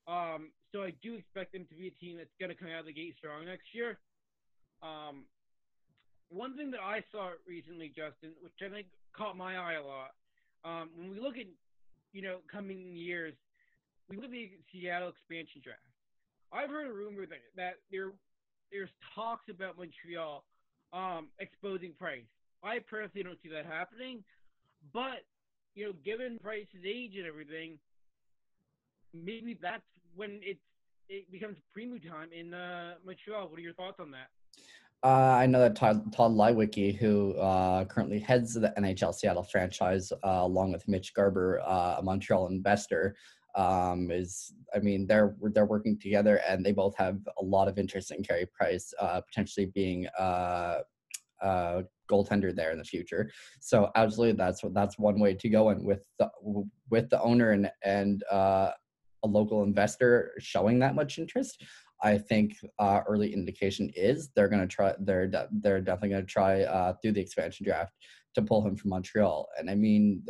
[0.08, 2.82] Um, so I do expect them to be a team that's going to come out
[2.82, 4.00] of the gate strong next year.
[4.82, 5.26] Um,
[6.30, 10.18] one thing that I saw recently, Justin, which I think caught my eye a lot,
[10.66, 11.46] um, when we look at,
[12.14, 13.34] you know, coming years,
[14.10, 15.82] we look at the Seattle expansion draft.
[16.52, 18.14] I've heard a rumor that, that they're
[18.72, 20.44] there's talks about Montreal
[20.94, 22.26] um, exposing Price.
[22.64, 24.24] I personally don't see that happening,
[24.94, 25.24] but
[25.76, 27.78] you know, given Price's age and everything,
[29.14, 29.84] maybe that's
[30.16, 30.60] when it's
[31.08, 33.50] it becomes Primeau time in uh, Montreal.
[33.50, 34.28] What are your thoughts on that?
[35.02, 40.12] Uh, I know that Todd, Tod Leiweke, who uh, currently heads the NHL Seattle franchise,
[40.12, 43.16] uh, along with Mitch Garber, uh, a Montreal investor,
[43.56, 47.78] um, is I mean they're they're working together and they both have a lot of
[47.78, 50.80] interest in Carey Price uh, potentially being uh,
[51.42, 53.32] uh, goaltender there in the future.
[53.60, 55.70] So absolutely, that's that's one way to go.
[55.70, 56.30] And with the
[56.90, 58.72] with the owner and and uh,
[59.24, 61.64] a local investor showing that much interest,
[62.02, 64.94] I think uh, early indication is they're going to try.
[65.00, 67.94] They're de- they're definitely going to try uh, through the expansion draft
[68.36, 69.48] to pull him from Montreal.
[69.58, 70.24] And I mean,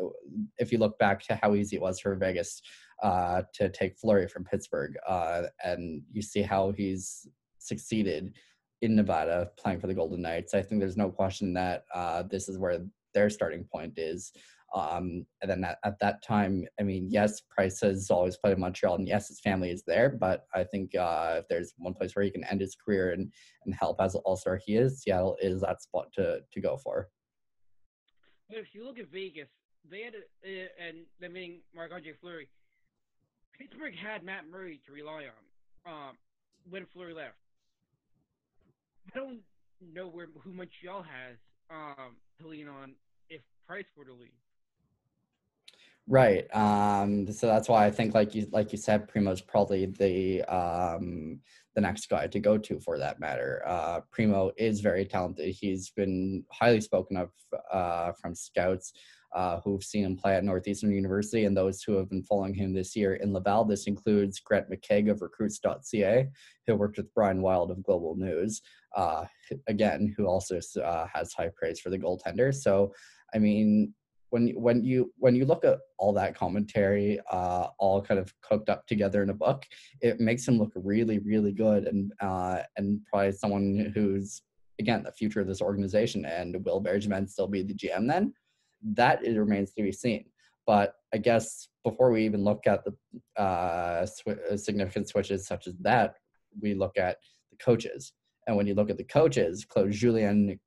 [0.58, 2.62] if you look back to how easy it was for Vegas
[3.04, 7.28] uh, to take Fleury from Pittsburgh, uh, and you see how he's
[7.60, 8.34] succeeded
[8.82, 12.48] in Nevada playing for the Golden Knights, I think there's no question that uh, this
[12.48, 12.80] is where
[13.14, 14.32] their starting point is.
[14.76, 18.60] Um, and then at, at, that time, I mean, yes, Price has always played in
[18.60, 20.10] Montreal, and yes, his family is there.
[20.10, 23.32] But I think uh, if there's one place where he can end his career and,
[23.66, 26.78] and help as an All Star, he is Seattle is that spot to to go
[26.78, 27.10] for.
[28.50, 29.48] But if you look at Vegas,
[29.90, 32.50] they had uh, and I mean Marc Andre Fleury.
[33.58, 35.44] Pittsburgh had Matt Murray to rely on
[35.86, 36.18] um,
[36.70, 37.38] when Fleury left.
[39.14, 39.40] I don't
[39.94, 41.38] know where who Montreal has
[41.70, 42.94] um, to lean on
[43.30, 44.32] if Price were to leave.
[46.12, 46.48] Right.
[46.56, 51.40] Um, so that's why I think, like you like you said, Primeau's probably the um,
[51.76, 53.62] the next guy to go to for that matter.
[53.64, 55.54] Uh, Primo is very talented.
[55.54, 57.30] He's been highly spoken of
[57.72, 58.92] uh, from scouts
[59.36, 62.74] uh, who've seen him play at Northeastern University and those who have been following him
[62.74, 63.66] this year in Laval.
[63.66, 66.28] This includes Grant McCagg of Recruits.ca,
[66.66, 68.64] who worked with Brian Wilde of Global News,
[68.96, 69.26] uh,
[69.68, 72.52] again, who also uh, has high praise for the goaltender.
[72.52, 72.92] So,
[73.36, 73.94] I mean,
[74.30, 78.70] when when you when you look at all that commentary uh, all kind of cooked
[78.70, 79.66] up together in a book
[80.02, 84.42] it makes him look really really good and uh, and probably someone who's
[84.80, 88.34] again the future of this organization and will Bergevin still be the GM then
[88.82, 90.26] that it remains to be seen.
[90.66, 95.68] But I guess before we even look at the uh, sw- uh, significant switches such
[95.68, 96.16] as that,
[96.62, 97.18] we look at
[97.52, 98.14] the coaches.
[98.48, 100.60] And when you look at the coaches, Claude Julien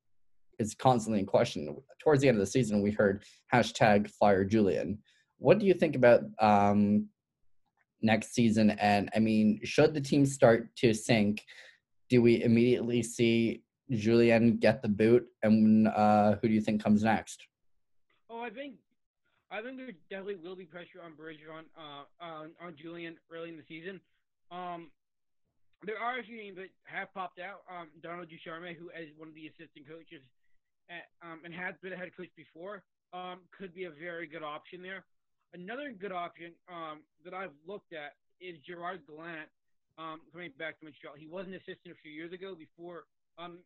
[0.58, 1.76] is constantly in question.
[2.00, 4.98] Towards the end of the season, we heard hashtag fire Julien.
[5.38, 7.08] What do you think about um,
[8.00, 8.70] next season?
[8.70, 11.42] And I mean, should the team start to sink,
[12.08, 15.26] do we immediately see Julien get the boot?
[15.42, 17.42] And uh, who do you think comes next?
[18.30, 18.74] Oh, I think
[19.52, 23.58] I think there definitely will be pressure on Bergeron, uh, on, on Julien early in
[23.58, 24.00] the season.
[24.50, 24.88] Um,
[25.84, 27.60] there are a few names that have popped out.
[27.68, 30.24] Um, Donald Ducharme, who is one of the assistant coaches
[31.22, 34.82] um, and has been a head coach before, um, could be a very good option
[34.82, 35.04] there.
[35.54, 39.48] Another good option um, that I've looked at is Gerard Gallant
[39.98, 41.14] um, coming back to Montreal.
[41.18, 43.04] He was an assistant a few years ago before
[43.38, 43.58] um,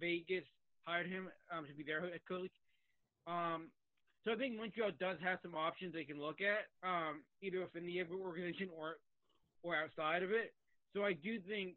[0.00, 0.44] Vegas
[0.84, 2.52] hired him um, to be their head coach.
[4.24, 6.64] So I think Montreal does have some options they can look at,
[7.44, 8.96] either within the organization or
[9.62, 10.56] or outside of it.
[10.96, 11.76] So I do think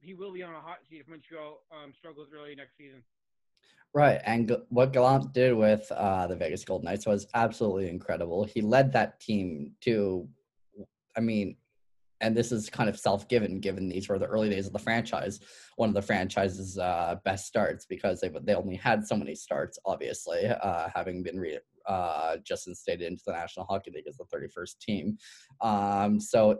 [0.00, 1.60] he will be on a hot seat if Montreal
[1.98, 3.04] struggles early next season.
[3.94, 8.44] Right, and what Gallant did with uh, the Vegas Golden Knights was absolutely incredible.
[8.44, 10.28] He led that team to,
[11.16, 11.56] I mean,
[12.20, 15.40] and this is kind of self-given given these were the early days of the franchise
[15.76, 19.78] one of the franchise's uh, best starts because they they only had so many starts
[19.84, 24.24] obviously uh, having been re- uh, just instated into the national hockey league as the
[24.24, 25.18] 31st team
[25.60, 26.58] um, so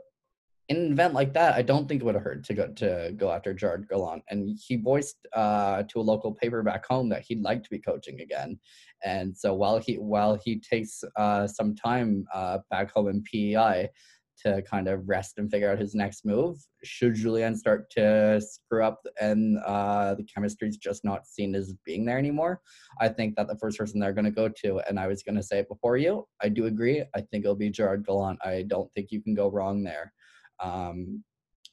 [0.69, 3.13] in an event like that, I don't think it would have hurt to go to
[3.17, 4.23] go after Gerard Gallant.
[4.31, 7.79] And he voiced uh, to a local paper back home that he'd like to be
[7.79, 8.59] coaching again.
[9.05, 13.91] And so while he while he takes uh, some time uh, back home in PEI,
[14.39, 16.59] to kind of rest and figure out his next move.
[16.85, 21.75] Should Julien start to screw up and uh, the chemistry is just not seen as
[21.85, 22.61] being there anymore,
[23.01, 25.37] I think that the first person they're going to go to, and I was going
[25.37, 27.03] to say it before you, I do agree.
[27.15, 28.39] I think it'll be Gerard Gallant.
[28.45, 30.13] I don't think you can go wrong there.
[30.61, 31.23] Um,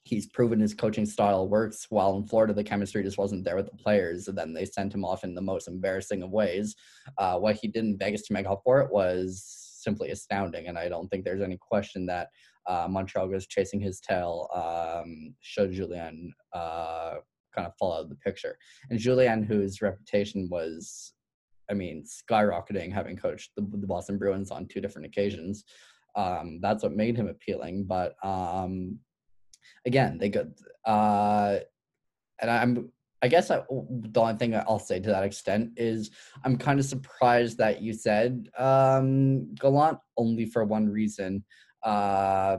[0.04, 1.88] he's proven his coaching style works.
[1.90, 4.28] While in Florida, the chemistry just wasn't there with the players.
[4.28, 6.76] And then they sent him off in the most embarrassing of ways.
[7.18, 9.44] Uh, what he did in Vegas to make up for it was
[9.80, 10.68] simply astounding.
[10.68, 12.28] And I don't think there's any question that
[12.68, 17.16] uh, Montreal goes chasing his tail, um, should Julien uh,
[17.54, 18.58] kind of fall out of the picture.
[18.90, 21.14] And Julien, whose reputation was,
[21.70, 25.64] I mean, skyrocketing, having coached the, the Boston Bruins on two different occasions,
[26.16, 27.86] um, that's what made him appealing.
[27.86, 29.00] But um,
[29.86, 30.46] again, they got,
[30.86, 31.60] uh,
[32.42, 36.12] and I'm, I guess I, the only thing I'll say to that extent is
[36.44, 41.46] I'm kind of surprised that you said um, Gallant only for one reason
[41.84, 42.58] uh,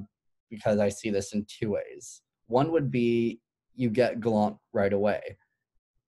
[0.49, 2.23] because I see this in two ways.
[2.47, 3.41] One would be
[3.75, 5.37] you get Gallant right away,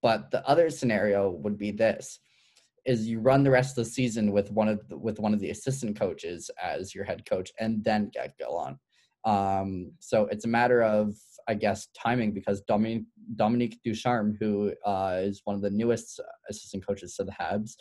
[0.00, 2.18] but the other scenario would be this:
[2.86, 5.40] is you run the rest of the season with one of the, with one of
[5.40, 8.78] the assistant coaches as your head coach, and then get Gallant.
[9.24, 11.16] Um, so it's a matter of,
[11.48, 16.86] I guess, timing because Dominique, Dominique Ducharme, who uh, is one of the newest assistant
[16.86, 17.72] coaches to the Habs,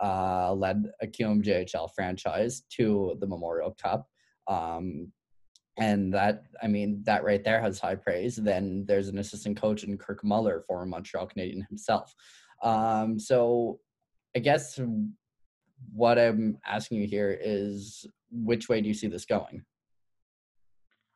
[0.00, 4.06] uh, led a QMJHL franchise to the Memorial Cup.
[4.46, 5.10] Um,
[5.76, 8.36] and that, I mean, that right there has high praise.
[8.36, 12.14] Then there's an assistant coach in Kirk Muller, former Montreal Canadien himself.
[12.62, 13.80] Um, so
[14.34, 14.80] I guess
[15.92, 19.64] what I'm asking you here is which way do you see this going?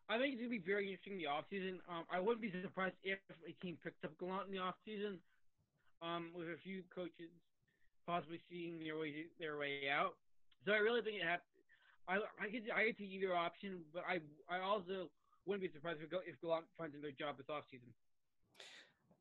[0.09, 1.79] I think it's gonna be very interesting in the offseason.
[1.89, 5.19] Um, I wouldn't be surprised if a team picked up Gallant in the offseason,
[6.03, 7.31] um, with a few coaches
[8.07, 10.15] possibly seeing their way their way out.
[10.65, 11.43] So I really think it happened.
[12.07, 15.11] I I could I could see either option, but I I also
[15.45, 17.91] wouldn't be surprised if if Gallant finds another job this offseason.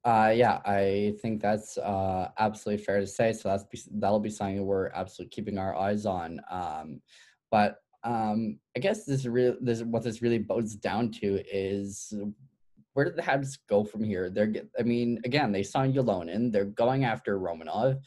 [0.06, 3.34] Uh, yeah, I think that's uh, absolutely fair to say.
[3.34, 6.40] So that's that'll be something we're absolutely keeping our eyes on.
[6.52, 7.02] Um,
[7.50, 12.14] but um, I guess this really this what this really boils down to is
[12.94, 14.30] where did the Habs go from here?
[14.30, 16.52] They're I mean, again, they signed Ylönen.
[16.52, 17.98] They're going after Romanov.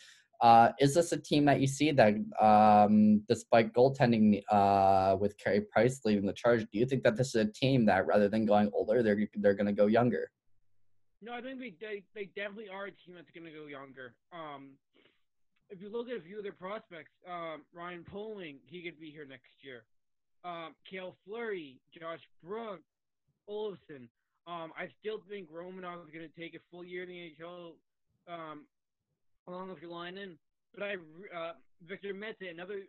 [0.41, 5.63] Uh, is this a team that you see that, um, despite goaltending uh, with Carey
[5.63, 8.47] Price leading the charge, do you think that this is a team that rather than
[8.47, 10.31] going older, they're they're going to go younger?
[11.21, 14.15] No, I think they, they they definitely are a team that's going to go younger.
[14.33, 14.79] Um,
[15.69, 19.11] if you look at a few of their prospects, um, Ryan Poehling, he could be
[19.11, 19.85] here next year.
[20.45, 22.81] Um, Cale Fleury, Josh Brook,
[23.51, 24.09] Olofsson.
[24.47, 27.73] Um, I still think Romanov is going to take a full year in the NHL,
[28.29, 28.65] um,
[29.47, 30.39] along with Ylönen.
[30.75, 30.95] But I,
[31.37, 31.53] uh,
[31.87, 32.81] Victor Mete, another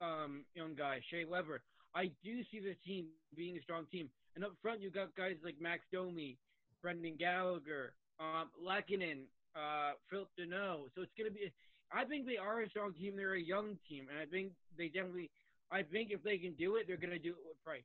[0.00, 1.62] um, young guy, Shea Weber.
[1.94, 4.08] I do see this team being a strong team.
[4.36, 6.36] And up front, you got guys like Max Domi,
[6.82, 9.24] Brendan Gallagher, um, Lehkonen,
[9.56, 10.86] uh, Philip Danault.
[10.94, 11.52] So it's going to be
[11.92, 13.16] I think they are a strong team.
[13.16, 15.30] They're a young team, and I think they definitely.
[15.72, 17.84] I think if they can do it, they're going to do it with Price.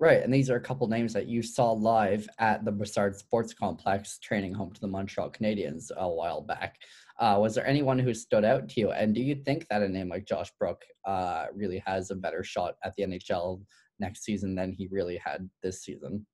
[0.00, 3.52] Right, and these are a couple names that you saw live at the Brossard Sports
[3.52, 6.76] Complex, training home to the Montreal Canadiens a while back.
[7.18, 8.90] Uh, was there anyone who stood out to you?
[8.92, 12.44] And do you think that a name like Josh Brook uh, really has a better
[12.44, 13.60] shot at the NHL
[13.98, 16.24] next season than he really had this season?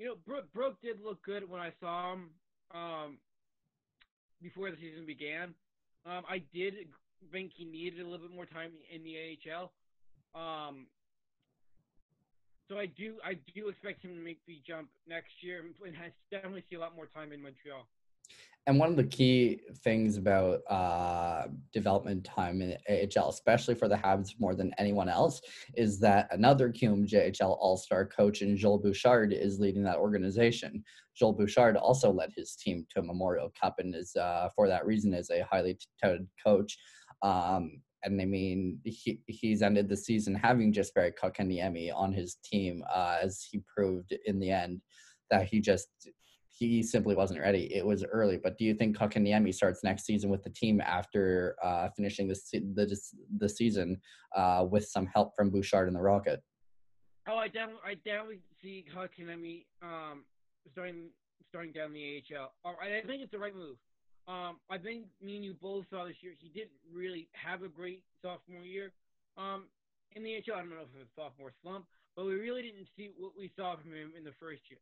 [0.00, 2.30] You know, Brooke Brook did look good when I saw him
[2.72, 3.18] um,
[4.40, 5.52] before the season began.
[6.06, 6.72] Um, I did
[7.30, 9.68] think he needed a little bit more time in the AHL.
[10.32, 10.86] Um,
[12.66, 16.12] so I do I do expect him to make the jump next year and has
[16.30, 17.84] definitely see a lot more time in Montreal.
[18.66, 23.96] And one of the key things about uh, development time in AHL, especially for the
[23.96, 25.40] Habs more than anyone else,
[25.76, 30.84] is that another QMJHL All-Star coach in Joel Bouchard is leading that organization.
[31.16, 34.86] Joel Bouchard also led his team to a Memorial Cup and is, uh, for that
[34.86, 36.78] reason, is a highly touted coach.
[37.22, 42.36] Um, and I mean, he, he's ended the season having just Jesperi Kotkaniemi on his
[42.44, 44.80] team, uh, as he proved in the end
[45.30, 45.88] that he just
[46.66, 47.74] he simply wasn't ready.
[47.74, 51.56] It was early, but do you think Kotkaniemi starts next season with the team after
[51.62, 52.38] uh, finishing the
[52.74, 52.96] the,
[53.38, 53.98] the season
[54.36, 56.42] uh, with some help from Bouchard and the Rocket?
[57.26, 60.24] Oh, I definitely, I definitely see Kotkaniemi um,
[60.70, 61.08] starting
[61.48, 62.52] starting down the AHL.
[62.64, 63.76] Oh, I think it's the right move.
[64.28, 67.68] Um, I think me and you both saw this year he didn't really have a
[67.68, 68.92] great sophomore year
[69.38, 69.64] um,
[70.14, 70.56] in the AHL.
[70.56, 71.86] I don't know if it was a sophomore slump,
[72.16, 74.78] but we really didn't see what we saw from him in the first year.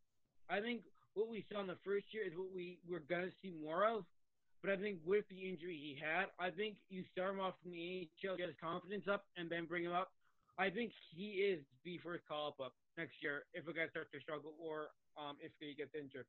[0.49, 0.83] I think
[1.15, 4.05] what we saw in the first year is what we we're gonna see more of.
[4.63, 7.71] But I think with the injury he had, I think you start him off from
[7.71, 10.11] the AHL, get his confidence up, and then bring him up.
[10.59, 14.21] I think he is the first call up next year if a guy starts to
[14.21, 16.27] struggle or um, if he gets injured.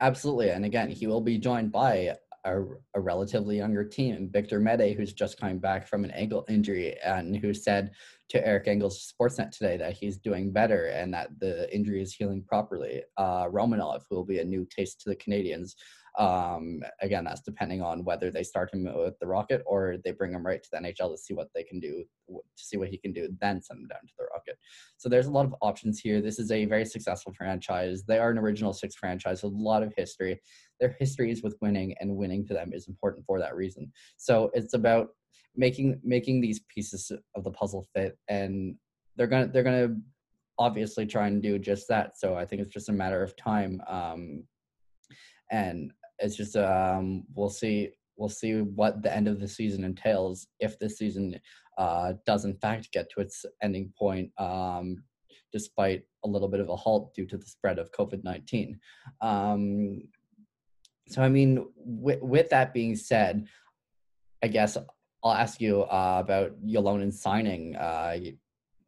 [0.00, 0.50] Absolutely.
[0.50, 2.14] And again, he will be joined by
[2.44, 2.60] a,
[2.94, 7.36] a, relatively younger team, Victor Mete, who's just coming back from an ankle injury and
[7.36, 7.92] who said
[8.30, 12.42] to Eric Engels Sportsnet today that he's doing better and that the injury is healing
[12.42, 13.02] properly.
[13.16, 15.74] Uh, Romanov, who will be a new taste to the Canadiens,
[16.18, 20.32] um, again, that's depending on whether they start him with the Rocket or they bring
[20.32, 22.98] him right to the NHL to see what they can do, to see what he
[22.98, 24.58] can do, then send him down to the Rocket.
[24.98, 26.20] So there's a lot of options here.
[26.20, 28.04] This is a very successful franchise.
[28.04, 30.40] They are an original six franchise a lot of history.
[30.80, 33.90] Their history is with winning, and winning to them is important for that reason.
[34.18, 35.08] So it's about
[35.56, 38.76] making making these pieces of the puzzle fit, and
[39.16, 39.96] they're gonna they're gonna
[40.58, 42.18] obviously try and do just that.
[42.18, 43.80] So I think it's just a matter of time.
[43.88, 44.44] Um,
[45.50, 45.92] and
[46.22, 50.46] it's just um, we'll see we'll see what the end of the season entails.
[50.60, 51.38] If this season
[51.78, 55.02] uh, does in fact get to its ending point um,
[55.52, 58.74] despite a little bit of a halt due to the spread of covid-19
[59.20, 60.02] um,
[61.08, 63.46] so i mean with, with that being said
[64.42, 64.76] i guess
[65.24, 67.76] i'll ask you uh, about Ylönen signing.
[67.76, 68.16] Uh,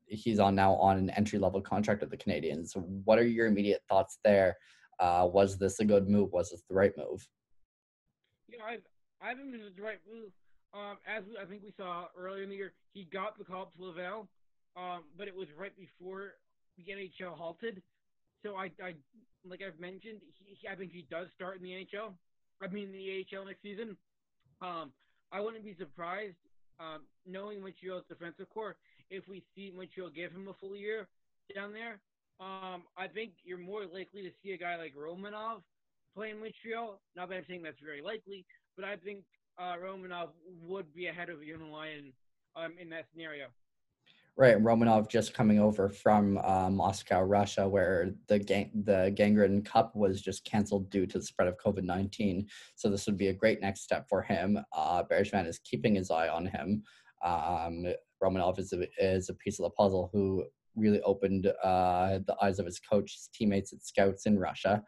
[0.06, 2.76] he's on now on an entry level contract with the Canadiens.
[3.04, 4.56] What are your immediate thoughts there?
[4.98, 6.32] Uh, was this a good move?
[6.32, 7.26] Was this the right move?
[8.48, 8.78] Yeah, I
[9.20, 10.30] I think this is the right move.
[10.74, 13.62] Um, as we, I think we saw earlier in the year, he got the call
[13.62, 14.28] up to Laval,
[14.76, 16.34] um, but it was right before
[16.76, 17.80] the NHL halted.
[18.42, 18.94] So I, I
[19.48, 22.12] like I've mentioned, he, he, I think he does start in the NHL.
[22.62, 23.96] I mean the AHL next season.
[24.60, 24.92] Um,
[25.32, 26.36] I wouldn't be surprised,
[26.80, 28.76] um, knowing Montreal's defensive core,
[29.10, 31.08] if we see Montreal give him a full year
[31.54, 32.00] down there.
[32.40, 35.62] Um, I think you're more likely to see a guy like Romanov
[36.16, 37.00] play in Montreal.
[37.16, 38.44] Not that I'm saying that's very likely,
[38.76, 39.24] but I think
[39.58, 40.30] uh, Romanov
[40.62, 42.12] would be ahead of Ylönen
[42.56, 43.46] um, in that scenario.
[44.36, 49.94] Right, Romanov just coming over from uh, Moscow, Russia, where the gang- the Gagarin Cup
[49.94, 52.48] was just canceled due to the spread of COVID nineteen.
[52.74, 54.58] So this would be a great next step for him.
[54.72, 56.82] Uh, is keeping his eye on him.
[57.24, 57.86] Um,
[58.20, 60.44] Romanov is a, is a piece of the puzzle who
[60.76, 64.82] really opened uh, the eyes of his coach, his teammates, and scouts in Russia.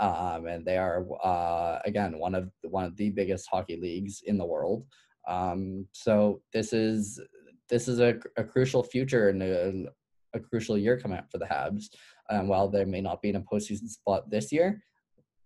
[0.00, 4.22] Um, and they are uh, again one of the, one of the biggest hockey leagues
[4.24, 4.84] in the world.
[5.28, 7.20] Um, so this is
[7.68, 9.84] this is a, a crucial future and a,
[10.34, 11.84] a, crucial year coming up for the Habs.
[12.28, 14.82] And while they may not be in a postseason spot this year,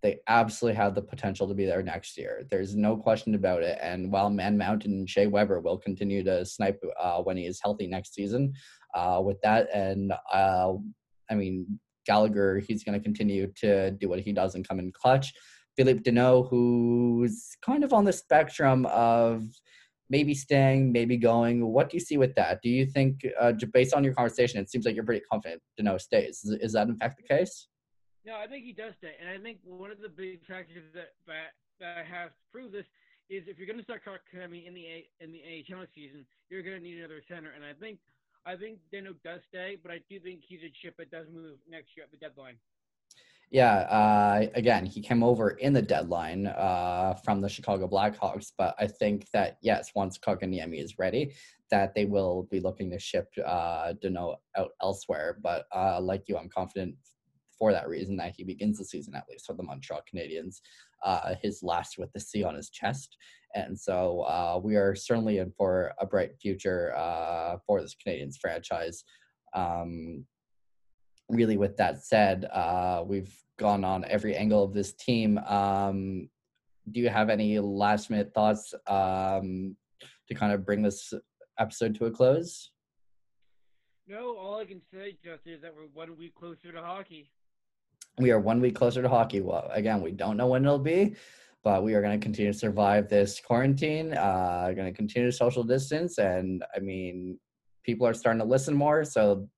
[0.03, 2.47] they absolutely have the potential to be there next year.
[2.51, 3.79] There's no question about it.
[3.81, 7.61] And while Man Mountain and Shea Weber will continue to snipe uh, when he is
[7.63, 8.53] healthy next season,
[8.97, 10.73] uh, with that, and uh,
[11.31, 14.93] I mean Gallagher, he's going to continue to do what he does and come in
[14.93, 15.33] clutch.
[15.77, 19.45] Philippe Danault, who's kind of on the spectrum of
[20.09, 21.67] maybe staying, maybe going.
[21.67, 22.63] What do you see with that?
[22.63, 26.01] Do you think, uh, based on your conversation, it seems like you're pretty confident Danault
[26.01, 26.45] stays.
[26.45, 27.69] Is, is that in fact the case?
[28.25, 31.15] No, I think he does stay, and I think one of the big factors that
[31.27, 32.87] that, that has proved this
[33.29, 36.63] is if you're going to start coming in the A, in the AHL season, you're
[36.63, 37.99] going to need another center, and I think
[38.47, 41.59] I think Danault does stay, but I do think he's a chip that does move
[41.69, 42.57] next year at the deadline.
[43.51, 48.75] Yeah, uh, again, he came over in the deadline uh, from the Chicago Blackhawks, but
[48.79, 51.33] I think that yes, once Kotkaniemi is ready,
[51.71, 55.39] that they will be looking to ship uh, Danault out elsewhere.
[55.43, 56.97] But uh, like you, I'm confident
[57.59, 60.61] for that reason that he begins the season at least for the Montreal Canadiens,
[61.05, 63.17] uh, his last with the C on his chest,
[63.55, 68.37] and so uh, we are certainly in for a bright future uh, for this Canadiens
[68.39, 69.05] franchise.
[69.55, 70.27] Um,
[71.29, 75.39] really, with that said, uh, we've gone on every angle of this team.
[75.39, 76.29] Um,
[76.93, 79.77] do you have any last minute thoughts um,
[80.29, 81.13] to kind of bring this
[81.59, 82.71] episode to a close?
[84.07, 87.31] No, all I can say just is that we're one week closer to hockey.
[88.19, 89.43] We are one week closer to hockey.
[89.43, 91.17] Well, again, we don't know when it'll be,
[91.63, 94.15] but we are going to continue to survive this quarantine.
[94.15, 97.39] Uh, going to continue to social distance, and I mean,
[97.85, 99.49] people are starting to listen more, so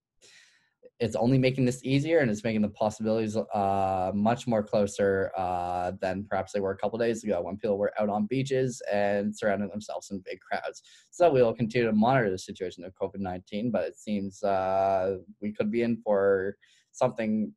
[1.01, 5.93] it's only making this easier and it's making the possibilities uh, much more closer uh,
[6.01, 9.37] than perhaps they were a couple days ago when people were out on beaches and
[9.37, 10.83] surrounding themselves in big crowds.
[11.11, 15.19] So we will continue to monitor the situation of COVID 19, but it seems uh,
[15.41, 16.57] we could be in for
[16.91, 17.53] something.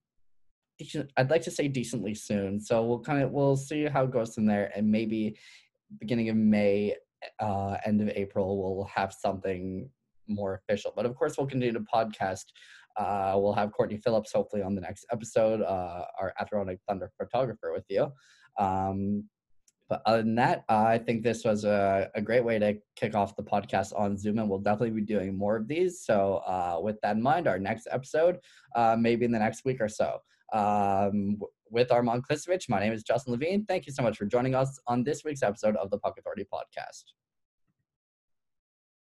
[1.17, 2.59] I'd like to say decently soon.
[2.59, 5.37] So we'll kind of we'll see how it goes from there, and maybe
[5.99, 6.95] beginning of May,
[7.39, 9.89] uh, end of April, we'll have something
[10.27, 10.93] more official.
[10.95, 12.45] But of course, we'll continue to podcast
[12.97, 17.71] uh, we'll have Courtney Phillips hopefully on the next episode, uh, our Adirondack Thunder photographer
[17.71, 18.11] with you.
[18.59, 19.25] Um,
[19.89, 23.13] but other than that, uh, I think this was a, a, great way to kick
[23.13, 26.01] off the podcast on Zoom, and we'll definitely be doing more of these.
[26.01, 28.37] So, uh, with that in mind, our next episode,
[28.73, 30.19] uh, maybe in the next week or so,
[30.51, 31.39] um,
[31.69, 32.69] with Armand Klisivitch.
[32.69, 33.65] My name is Justin Levine.
[33.65, 36.45] Thank you so much for joining us on this week's episode of the Puck Authority
[36.51, 37.03] podcast.